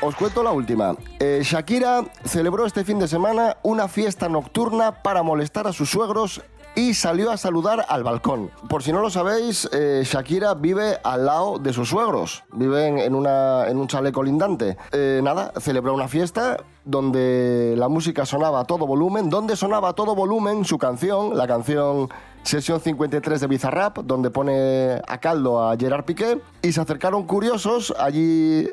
Os 0.00 0.14
cuento 0.14 0.44
la 0.44 0.52
última. 0.52 0.94
Eh, 1.18 1.40
Shakira 1.42 2.04
celebró 2.24 2.66
este 2.66 2.84
fin 2.84 3.00
de 3.00 3.08
semana 3.08 3.56
una 3.64 3.88
fiesta 3.88 4.28
nocturna 4.28 5.02
para 5.02 5.24
molestar 5.24 5.66
a 5.66 5.72
sus 5.72 5.90
suegros 5.90 6.40
y 6.74 6.94
salió 6.94 7.30
a 7.30 7.36
saludar 7.36 7.84
al 7.88 8.02
balcón. 8.02 8.50
Por 8.68 8.82
si 8.82 8.92
no 8.92 9.00
lo 9.00 9.10
sabéis, 9.10 9.68
eh, 9.72 10.02
Shakira 10.04 10.54
vive 10.54 10.98
al 11.02 11.26
lado 11.26 11.58
de 11.58 11.72
sus 11.72 11.88
suegros. 11.88 12.44
Viven 12.52 12.98
en, 12.98 13.14
un 13.14 13.86
chalet 13.86 14.12
colindante. 14.12 14.76
Eh, 14.92 15.20
nada, 15.22 15.52
celebró 15.60 15.94
una 15.94 16.08
fiesta 16.08 16.58
donde 16.84 17.74
la 17.76 17.88
música 17.88 18.26
sonaba 18.26 18.60
a 18.60 18.64
todo 18.64 18.86
volumen, 18.86 19.30
donde 19.30 19.56
sonaba 19.56 19.90
a 19.90 19.92
todo 19.94 20.14
volumen 20.14 20.64
su 20.64 20.78
canción, 20.78 21.36
la 21.36 21.46
canción 21.46 22.08
Sesión 22.42 22.80
53 22.80 23.40
de 23.40 23.46
Bizarrap, 23.46 23.98
donde 23.98 24.30
pone 24.30 25.00
a 25.06 25.18
caldo 25.18 25.62
a 25.62 25.76
Gerard 25.76 26.04
Piqué, 26.04 26.40
y 26.60 26.72
se 26.72 26.80
acercaron 26.80 27.24
curiosos 27.24 27.94
allí 27.98 28.68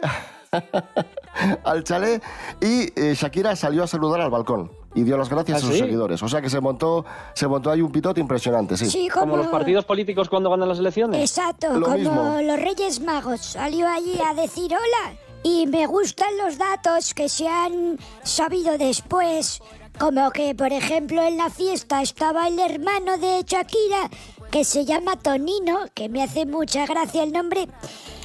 al 1.64 1.84
chalet 1.84 2.22
y 2.60 2.92
eh, 3.00 3.14
Shakira 3.16 3.56
salió 3.56 3.84
a 3.84 3.88
saludar 3.88 4.20
al 4.20 4.30
balcón 4.30 4.81
y 4.94 5.04
dio 5.04 5.18
las 5.18 5.30
gracias 5.30 5.56
¿Ah, 5.56 5.66
a 5.66 5.68
sus 5.68 5.74
sí? 5.76 5.80
seguidores. 5.80 6.22
O 6.24 6.28
sea 6.30 6.42
que 6.42 6.50
se 6.50 6.60
montó, 6.60 7.06
se 7.34 7.48
montó 7.48 7.72
ahí 7.72 7.82
un 7.82 7.92
pitote 7.92 8.20
impresionante, 8.20 8.76
sí. 8.78 8.90
Sí, 8.90 9.08
Como 9.10 9.22
como- 9.32 9.38
los 9.38 9.48
partidos 9.48 9.86
políticos 9.86 10.28
cuando 10.30 10.50
ganan 10.50 10.68
las 10.70 10.80
elecciones. 10.80 11.22
Exacto, 11.22 11.74
Lo 11.78 11.86
como 11.86 11.98
mismo. 11.98 12.38
los 12.42 12.60
Reyes 12.60 13.00
Magos. 13.00 13.42
Salió 13.42 13.88
allí 13.88 14.20
a 14.26 14.34
decir 14.34 14.72
hola. 14.74 15.16
Y 15.44 15.66
me 15.66 15.88
gustan 15.88 16.30
los 16.38 16.58
datos 16.60 17.14
que 17.16 17.28
se 17.28 17.48
han 17.48 17.98
sabido 18.24 18.78
después. 18.78 19.60
Como 20.00 20.30
que, 20.32 20.54
por 20.54 20.72
ejemplo, 20.72 21.22
en 21.24 21.38
la 21.38 21.50
fiesta 21.50 22.02
estaba 22.04 22.48
el 22.48 22.60
hermano 22.60 23.18
de 23.18 23.44
Shakira, 23.46 24.10
que 24.52 24.64
se 24.64 24.86
llama 24.86 25.16
Tonino, 25.18 25.80
que 25.96 26.10
me 26.10 26.22
hace 26.22 26.46
mucha 26.46 26.86
gracia 26.86 27.24
el 27.24 27.32
nombre. 27.32 27.68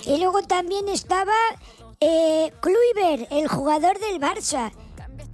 Y 0.05 0.19
luego 0.19 0.43
también 0.43 0.89
estaba 0.89 1.33
eh, 2.01 2.53
Kluivert, 2.61 3.33
el 3.33 3.49
jugador 3.49 3.99
del 3.99 4.21
Barça. 4.21 4.71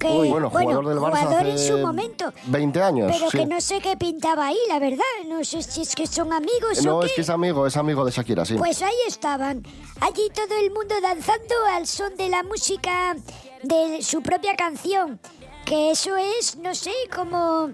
Que, 0.02 0.08
Uy, 0.08 0.30
bueno, 0.30 0.50
jugador 0.50 0.88
del 0.88 0.98
Barça 0.98 1.20
jugador 1.26 1.46
en 1.46 1.58
su 1.58 1.78
momento. 1.78 2.32
20 2.46 2.82
años, 2.82 3.12
Pero 3.12 3.30
sí. 3.30 3.38
que 3.38 3.46
no 3.46 3.60
sé 3.60 3.80
qué 3.80 3.96
pintaba 3.96 4.46
ahí, 4.48 4.58
la 4.68 4.80
verdad. 4.80 5.04
No 5.28 5.44
sé 5.44 5.62
si 5.62 5.82
es 5.82 5.94
que 5.94 6.08
son 6.08 6.32
amigos 6.32 6.80
o 6.80 6.82
No, 6.82 7.00
qué. 7.00 7.06
es 7.06 7.12
que 7.12 7.20
es 7.20 7.30
amigo, 7.30 7.66
es 7.66 7.76
amigo 7.76 8.04
de 8.04 8.10
Shakira, 8.10 8.44
sí. 8.44 8.56
Pues 8.56 8.82
ahí 8.82 8.94
estaban, 9.06 9.62
allí 10.00 10.28
todo 10.34 10.58
el 10.58 10.72
mundo 10.72 10.96
danzando 11.00 11.54
al 11.70 11.86
son 11.86 12.16
de 12.16 12.28
la 12.28 12.42
música 12.42 13.14
de 13.62 14.02
su 14.02 14.22
propia 14.22 14.56
canción. 14.56 15.20
Que 15.64 15.92
eso 15.92 16.16
es, 16.16 16.56
no 16.56 16.74
sé, 16.74 16.92
como... 17.14 17.70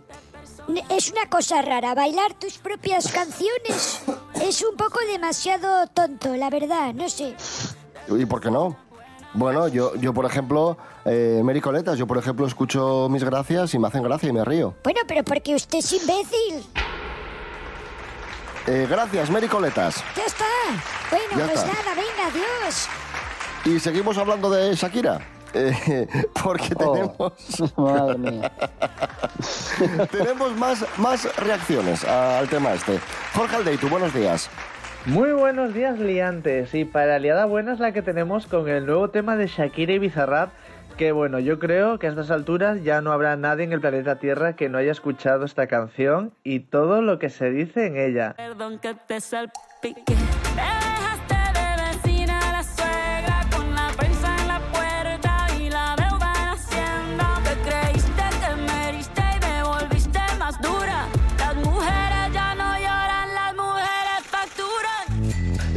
Es 0.90 1.10
una 1.10 1.30
cosa 1.30 1.62
rara, 1.62 1.94
bailar 1.94 2.34
tus 2.34 2.58
propias 2.58 3.10
canciones 3.10 4.02
es 4.42 4.62
un 4.62 4.76
poco 4.76 4.98
demasiado 5.10 5.86
tonto, 5.88 6.36
la 6.36 6.50
verdad, 6.50 6.92
no 6.94 7.08
sé. 7.08 7.34
¿Y 8.08 8.24
por 8.26 8.40
qué 8.40 8.50
no? 8.50 8.76
Bueno, 9.34 9.68
yo, 9.68 9.94
yo 9.96 10.12
por 10.14 10.24
ejemplo, 10.24 10.76
eh, 11.04 11.40
Mary 11.44 11.60
Coletas, 11.60 11.98
yo 11.98 12.06
por 12.06 12.18
ejemplo 12.18 12.46
escucho 12.46 13.08
mis 13.10 13.22
gracias 13.22 13.74
y 13.74 13.78
me 13.78 13.86
hacen 13.88 14.02
gracia 14.02 14.28
y 14.28 14.32
me 14.32 14.44
río. 14.44 14.74
Bueno, 14.82 15.00
pero 15.06 15.22
porque 15.22 15.54
usted 15.54 15.78
es 15.78 15.92
imbécil. 15.92 16.64
Eh, 18.66 18.86
gracias, 18.88 19.30
Mary 19.30 19.48
Coletas. 19.48 20.02
Ya 20.16 20.24
está. 20.24 20.44
Bueno, 21.10 21.24
Ya 21.38 21.44
pues 21.46 21.60
está. 21.60 21.72
nada, 21.72 21.94
venga, 21.94 22.26
adiós. 22.30 22.88
Y 23.64 23.80
seguimos 23.80 24.16
hablando 24.18 24.50
de 24.50 24.74
Shakira. 24.74 25.20
eh, 25.54 26.06
porque 26.42 26.74
Oh. 26.76 26.92
tenemos, 26.92 27.32
Madre 27.76 28.18
mía. 28.18 28.52
tenemos 30.10 30.56
más, 30.56 30.84
más 30.98 31.36
reacciones 31.36 32.04
a- 32.04 32.38
al 32.38 32.48
tema 32.48 32.72
este. 32.74 32.98
Jorge 33.34 33.56
Aldeitu, 33.56 33.88
buenos 33.88 34.12
días. 34.12 34.50
Muy 35.08 35.32
buenos 35.32 35.72
días, 35.72 35.98
liantes. 35.98 36.74
Y 36.74 36.84
para 36.84 37.18
liada 37.18 37.46
buena 37.46 37.72
es 37.72 37.80
la 37.80 37.92
que 37.92 38.02
tenemos 38.02 38.46
con 38.46 38.68
el 38.68 38.84
nuevo 38.84 39.08
tema 39.08 39.36
de 39.36 39.46
Shakira 39.46 39.94
y 39.94 39.98
Bizarrap. 39.98 40.50
Que 40.98 41.12
bueno, 41.12 41.38
yo 41.38 41.58
creo 41.58 41.98
que 41.98 42.08
a 42.08 42.10
estas 42.10 42.30
alturas 42.30 42.84
ya 42.84 43.00
no 43.00 43.12
habrá 43.12 43.34
nadie 43.36 43.64
en 43.64 43.72
el 43.72 43.80
planeta 43.80 44.18
Tierra 44.18 44.52
que 44.52 44.68
no 44.68 44.76
haya 44.76 44.92
escuchado 44.92 45.46
esta 45.46 45.66
canción 45.66 46.34
y 46.44 46.60
todo 46.60 47.00
lo 47.00 47.18
que 47.18 47.30
se 47.30 47.50
dice 47.50 47.86
en 47.86 47.96
ella. 47.96 48.34
Perdón 48.36 48.80
que 48.80 48.94
te 49.06 49.18
salpique. 49.22 50.04
Te 50.04 50.14
dejaste 50.54 51.27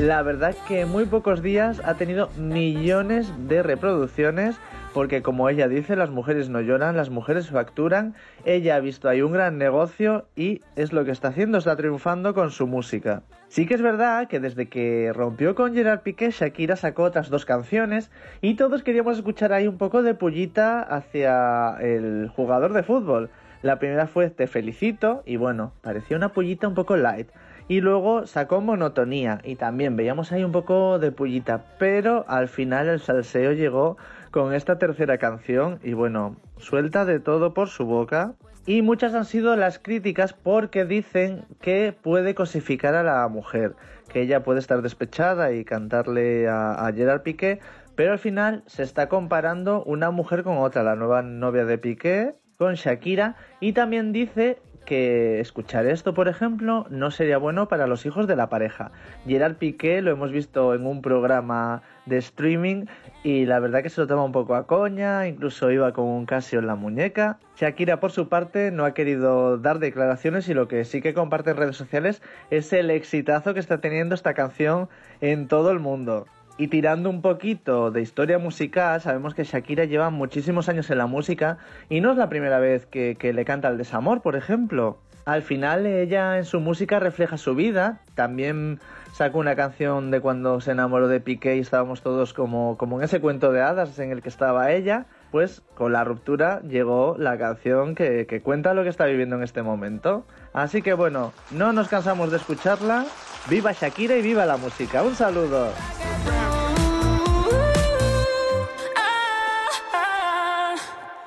La 0.02 0.24
verdad 0.24 0.56
que 0.68 0.82
en 0.82 0.90
muy 0.90 1.06
pocos 1.06 1.44
días 1.44 1.80
ha 1.86 1.94
tenido 1.94 2.30
millones 2.36 3.32
de 3.48 3.62
reproducciones 3.62 4.60
porque 4.96 5.22
como 5.22 5.48
ella 5.48 5.68
dice, 5.68 5.96
las 5.96 6.10
mujeres 6.10 6.50
no 6.50 6.60
lloran, 6.60 6.98
las 6.98 7.12
mujeres 7.12 7.52
facturan. 7.52 8.16
Ella 8.44 8.78
ha 8.78 8.80
visto 8.80 9.10
ahí 9.10 9.22
un 9.22 9.32
gran 9.32 9.60
negocio 9.60 10.26
y 10.36 10.62
es 10.76 10.92
lo 10.92 11.06
que 11.06 11.12
está 11.12 11.28
haciendo, 11.28 11.60
está 11.60 11.76
triunfando 11.76 12.34
con 12.34 12.50
su 12.50 12.66
música. 12.66 13.22
Sí 13.48 13.68
que 13.68 13.76
es 13.76 13.84
verdad 13.84 14.28
que 14.28 14.40
desde 14.40 14.70
que 14.70 15.14
rompió 15.14 15.54
con 15.54 15.76
Gerard 15.76 16.00
Piqué, 16.00 16.32
Shakira 16.32 16.78
sacó 16.78 17.04
otras 17.04 17.30
dos 17.30 17.46
canciones 17.46 18.10
y 18.42 18.56
todos 18.56 18.82
queríamos 18.82 19.18
escuchar 19.18 19.54
ahí 19.54 19.68
un 19.68 19.78
poco 19.78 20.02
de 20.02 20.16
pullita 20.16 20.82
hacia 20.82 21.78
el 21.80 22.28
jugador 22.36 22.74
de 22.74 22.82
fútbol. 22.82 23.30
La 23.62 23.78
primera 23.78 24.08
fue 24.08 24.32
Te 24.32 24.48
felicito 24.48 25.22
y 25.28 25.36
bueno, 25.36 25.74
parecía 25.84 26.18
una 26.18 26.30
pullita 26.30 26.68
un 26.68 26.74
poco 26.74 26.96
light. 26.98 27.30
Y 27.72 27.80
luego 27.80 28.28
sacó 28.28 28.60
Monotonía 28.60 29.40
y 29.46 29.56
también 29.56 29.96
veíamos 29.96 30.34
ahí 30.34 30.44
un 30.44 30.52
poco 30.52 31.00
de 31.00 31.14
pullita, 31.14 31.64
pero 31.80 32.26
al 32.28 32.50
final 32.50 32.90
el 32.90 33.00
salseo 33.00 33.54
llegó 33.54 33.96
con 34.30 34.54
esta 34.54 34.78
tercera 34.78 35.18
canción 35.18 35.80
y 35.82 35.94
bueno, 35.94 36.36
suelta 36.58 37.06
de 37.06 37.22
todo 37.22 37.54
por 37.54 37.70
su 37.70 37.86
boca. 37.86 38.34
Y 38.66 38.82
muchas 38.82 39.14
han 39.14 39.24
sido 39.24 39.56
las 39.56 39.80
críticas 39.80 40.34
porque 40.34 40.84
dicen 40.84 41.46
que 41.62 41.94
puede 41.94 42.36
cosificar 42.36 42.94
a 42.94 43.04
la 43.04 43.26
mujer, 43.30 43.74
que 44.10 44.20
ella 44.20 44.44
puede 44.44 44.60
estar 44.60 44.82
despechada 44.82 45.54
y 45.54 45.64
cantarle 45.64 46.50
a, 46.50 46.74
a 46.74 46.92
Gerard 46.92 47.22
Piqué, 47.22 47.62
pero 47.96 48.12
al 48.12 48.20
final 48.20 48.64
se 48.66 48.84
está 48.84 49.08
comparando 49.08 49.82
una 49.86 50.12
mujer 50.12 50.44
con 50.44 50.58
otra, 50.58 50.84
la 50.84 50.98
nueva 50.98 51.22
novia 51.22 51.64
de 51.64 51.78
Piqué 51.78 52.36
con 52.58 52.74
Shakira, 52.74 53.38
y 53.62 53.72
también 53.72 54.12
dice 54.12 54.60
que 54.86 55.39
escuchar 55.39 55.86
esto, 55.86 56.13
por 56.13 56.28
ejemplo, 56.28 56.86
no 56.89 57.12
sería 57.12 57.38
bueno 57.38 57.67
para 57.67 57.88
los 57.88 58.06
hijos 58.06 58.28
de 58.28 58.36
la 58.36 58.50
pareja. 58.50 58.91
Gerard 59.26 59.56
Piqué 59.56 60.02
lo 60.02 60.12
hemos 60.12 60.32
visto 60.32 60.74
en 60.74 60.86
un 60.86 61.02
programa 61.02 61.82
de 62.06 62.17
streaming 62.17 62.86
y 63.24 63.46
la 63.46 63.60
verdad 63.60 63.84
que 63.84 63.89
se 63.89 64.02
lo 64.02 64.08
toma 64.08 64.24
un 64.24 64.32
poco 64.32 64.56
a 64.56 64.67
coña, 64.67 65.28
incluso 65.28 65.72
iba 65.72 65.94
con 65.94 66.06
un 66.06 66.26
Casio 66.26 66.60
en 66.60 66.67
la 66.67 66.76
muñeca. 66.76 67.38
Shakira, 67.58 68.00
por 68.00 68.12
su 68.12 68.28
parte, 68.28 68.72
no 68.72 68.86
ha 68.86 68.94
querido 68.94 69.58
dar 69.58 69.80
declaraciones 69.80 70.50
y 70.50 70.54
lo 70.54 70.67
que 70.67 70.84
sí 70.86 71.02
que 71.02 71.13
comparte 71.13 71.52
en 71.52 71.58
redes 71.58 71.76
sociales 71.76 72.22
es 72.50 72.74
el 72.74 72.89
exitazo 72.89 73.54
que 73.54 73.60
está 73.60 73.80
teniendo 73.80 74.15
esta 74.15 74.34
canción 74.34 74.89
en 75.22 75.48
todo 75.48 75.72
el 75.72 75.80
mundo. 75.80 76.26
Y 76.62 76.67
tirando 76.67 77.10
un 77.10 77.24
poquito 77.24 77.89
de 77.89 78.04
historia 78.04 78.38
musical, 78.38 79.02
sabemos 79.02 79.34
que 79.34 79.45
Shakira 79.45 79.86
lleva 79.86 80.12
muchísimos 80.12 80.69
años 80.69 80.91
en 80.91 81.00
la 81.00 81.08
música 81.08 81.58
y 81.89 82.02
no 82.02 82.12
es 82.12 82.17
la 82.17 82.30
primera 82.30 82.60
vez 82.60 82.86
que, 82.86 83.15
que 83.15 83.34
le 83.34 83.45
canta 83.45 83.67
el 83.67 83.80
desamor, 83.80 84.21
por 84.21 84.36
ejemplo. 84.36 85.00
Al 85.26 85.41
final 85.41 85.88
ella 85.88 86.38
en 86.38 86.45
su 86.45 86.60
música 86.60 87.00
refleja 87.00 87.38
su 87.38 87.56
vida, 87.56 88.02
también 88.13 88.80
sacó 89.12 89.39
una 89.39 89.56
canción 89.56 90.12
de 90.12 90.21
cuando 90.21 90.62
se 90.62 90.74
enamoró 90.74 91.08
de 91.08 91.19
Piqué 91.19 91.56
y 91.56 91.62
estábamos 91.62 92.04
todos 92.04 92.32
como, 92.32 92.78
como 92.78 93.00
en 93.00 93.06
ese 93.06 93.19
cuento 93.19 93.52
de 93.52 93.63
hadas 93.63 93.97
en 93.97 94.12
el 94.12 94.21
que 94.21 94.30
estaba 94.30 94.71
ella, 94.71 95.08
pues 95.32 95.63
con 95.74 95.93
la 95.93 96.04
ruptura 96.04 96.62
llegó 96.62 97.15
la 97.17 97.39
canción 97.39 97.95
que, 97.95 98.28
que 98.28 98.41
cuenta 98.41 98.76
lo 98.76 98.84
que 98.84 98.89
está 98.89 99.06
viviendo 99.06 99.36
en 99.36 99.41
este 99.41 99.63
momento. 99.63 100.28
Así 100.54 100.84
que 100.84 100.93
bueno, 100.93 101.34
no 101.50 101.74
nos 101.74 101.88
cansamos 101.88 102.30
de 102.30 102.38
escucharla. 102.38 103.06
Viva 103.50 103.71
Shakira 103.71 104.15
y 104.15 104.21
viva 104.21 104.45
la 104.45 104.58
música. 104.58 105.02
Un 105.02 105.15
saludo. 105.15 105.71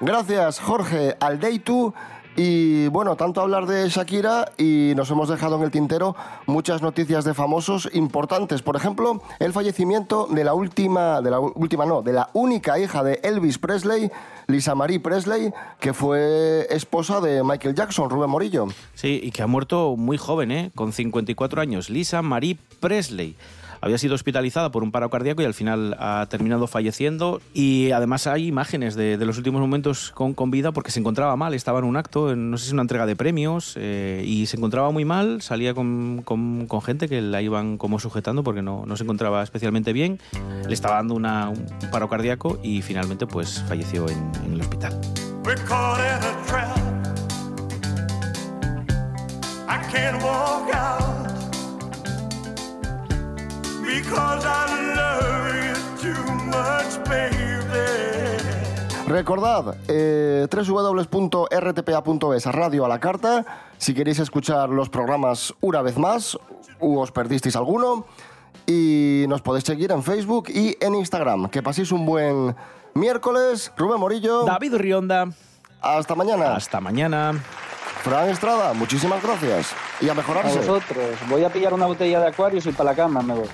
Gracias, 0.01 0.61
Jorge 0.61 1.17
Aldeitu. 1.21 1.95
Y 2.37 2.89
bueno, 2.89 3.15
tanto 3.15 3.41
hablar 3.41 3.67
de 3.67 3.89
Shakira 3.89 4.51
y 4.59 4.93
nos 4.97 5.09
hemos 5.11 5.29
dejado 5.29 5.57
en 5.57 5.63
el 5.63 5.71
tintero 5.71 6.17
muchas 6.47 6.83
noticias 6.83 7.25
de 7.25 7.33
famosos 7.33 7.89
importantes. 7.93 8.61
Por 8.61 8.75
ejemplo, 8.75 9.23
el 9.39 9.53
fallecimiento 9.53 10.27
de 10.27 10.43
la 10.43 10.53
última, 10.53 11.21
de 11.21 11.31
la 11.31 11.39
última 11.39 11.87
no, 11.87 12.03
de 12.03 12.13
la 12.13 12.31
única 12.33 12.77
hija 12.81 13.05
de 13.05 13.21
Elvis 13.23 13.59
Presley, 13.59 14.11
Lisa 14.49 14.75
Marie 14.75 14.99
Presley, 14.99 15.53
que 15.79 15.93
fue 15.93 16.67
esposa 16.71 17.21
de 17.21 17.45
Michael 17.45 17.77
Jackson, 17.77 18.11
Rubén 18.11 18.31
Morillo. 18.31 18.67
Sí, 18.95 19.21
y 19.23 19.31
que 19.31 19.43
ha 19.43 19.47
muerto 19.47 19.95
muy 19.97 20.19
joven, 20.19 20.51
¿eh? 20.51 20.73
con 20.75 20.93
54 20.93 21.61
años. 21.61 21.89
Lisa 21.89 22.21
Marie 22.21 22.59
Presley. 22.81 23.37
Había 23.85 23.99
sido 23.99 24.15
hospitalizada 24.15 24.71
por 24.71 24.83
un 24.83 24.91
paro 24.91 25.11
cardíaco 25.11 25.43
y 25.43 25.45
al 25.45 25.53
final 25.53 25.95
ha 25.99 26.27
terminado 26.31 26.67
falleciendo. 26.67 27.43
Y 27.53 27.91
además 27.91 28.27
hay 28.27 28.47
imágenes 28.47 28.95
de, 28.95 29.19
de 29.19 29.27
los 29.27 29.37
últimos 29.37 29.61
momentos 29.61 30.11
con, 30.15 30.33
con 30.33 30.51
vida 30.51 30.73
porque 30.73 30.91
se 30.91 31.01
encontraba 31.01 31.37
mal. 31.37 31.53
Estaba 31.53 31.81
en 31.81 31.85
un 31.85 31.97
acto, 31.99 32.35
no 32.35 32.57
sé 32.57 32.67
si 32.69 32.73
una 32.73 32.81
entrega 32.83 33.05
de 33.05 33.15
premios, 33.15 33.75
eh, 33.79 34.25
y 34.27 34.47
se 34.47 34.57
encontraba 34.57 34.91
muy 34.91 35.05
mal. 35.05 35.43
Salía 35.43 35.75
con, 35.75 36.23
con- 36.25 36.67
con 36.67 36.81
gente 36.81 37.09
que 37.09 37.21
la 37.21 37.43
iban 37.43 37.77
como 37.77 37.99
sujetando 37.99 38.43
porque 38.43 38.63
no, 38.63 38.85
no 38.87 38.97
se 38.97 39.03
encontraba 39.05 39.43
especialmente 39.43 39.93
bien. 39.93 40.19
Le 40.67 40.73
estaba 40.73 40.95
dando 40.97 41.15
una- 41.15 41.51
un 41.51 41.67
paro 41.93 42.09
cardíaco 42.09 42.59
y 42.63 42.81
finalmente 42.81 43.27
pues 43.27 43.63
falleció 43.69 44.09
en, 44.09 44.33
en 44.47 44.53
el 44.55 44.61
hospital. 44.63 44.99
Trap. 46.47 46.75
can't 49.93 50.21
walk 50.25 50.75
out 50.75 51.14
Recordad, 59.07 59.77
eh, 59.87 60.49
www.rtpa.es, 60.51 62.47
radio 62.47 62.85
a 62.85 62.89
la 62.89 62.99
carta, 62.99 63.45
si 63.77 63.93
queréis 63.95 64.19
escuchar 64.19 64.71
los 64.71 64.89
programas 64.89 65.55
una 65.61 65.83
vez 65.83 65.99
más, 65.99 66.39
u 66.81 66.99
os 66.99 67.13
perdisteis 67.13 67.55
alguno, 67.55 68.07
y 68.67 69.27
nos 69.29 69.43
podéis 69.43 69.65
seguir 69.65 69.93
en 69.93 70.03
Facebook 70.03 70.49
y 70.49 70.77
en 70.81 70.95
Instagram. 70.95 71.51
Que 71.51 71.63
paséis 71.63 71.93
un 71.93 72.07
buen 72.07 72.57
miércoles. 72.95 73.71
Rubén 73.77 74.01
Morillo. 74.01 74.45
David 74.45 74.75
Rionda. 74.77 75.29
Hasta 75.83 76.15
mañana. 76.15 76.55
Hasta 76.57 76.81
mañana. 76.81 77.35
Fran 78.03 78.31
Estrada, 78.31 78.73
muchísimas 78.73 79.23
gracias. 79.23 79.75
Y 80.01 80.09
a 80.09 80.13
A 80.13 80.15
mejorarse. 80.15 80.59
vosotros. 80.59 81.05
Voy 81.29 81.45
a 81.45 81.51
pillar 81.53 81.75
una 81.75 81.87
botella 81.87 82.21
de 82.21 82.29
Aquarius 82.29 82.65
y 82.67 82.73
para 82.73 82.91
la 82.91 82.97
cama 82.97 83.21
me 83.23 83.35
voy. 83.35 83.49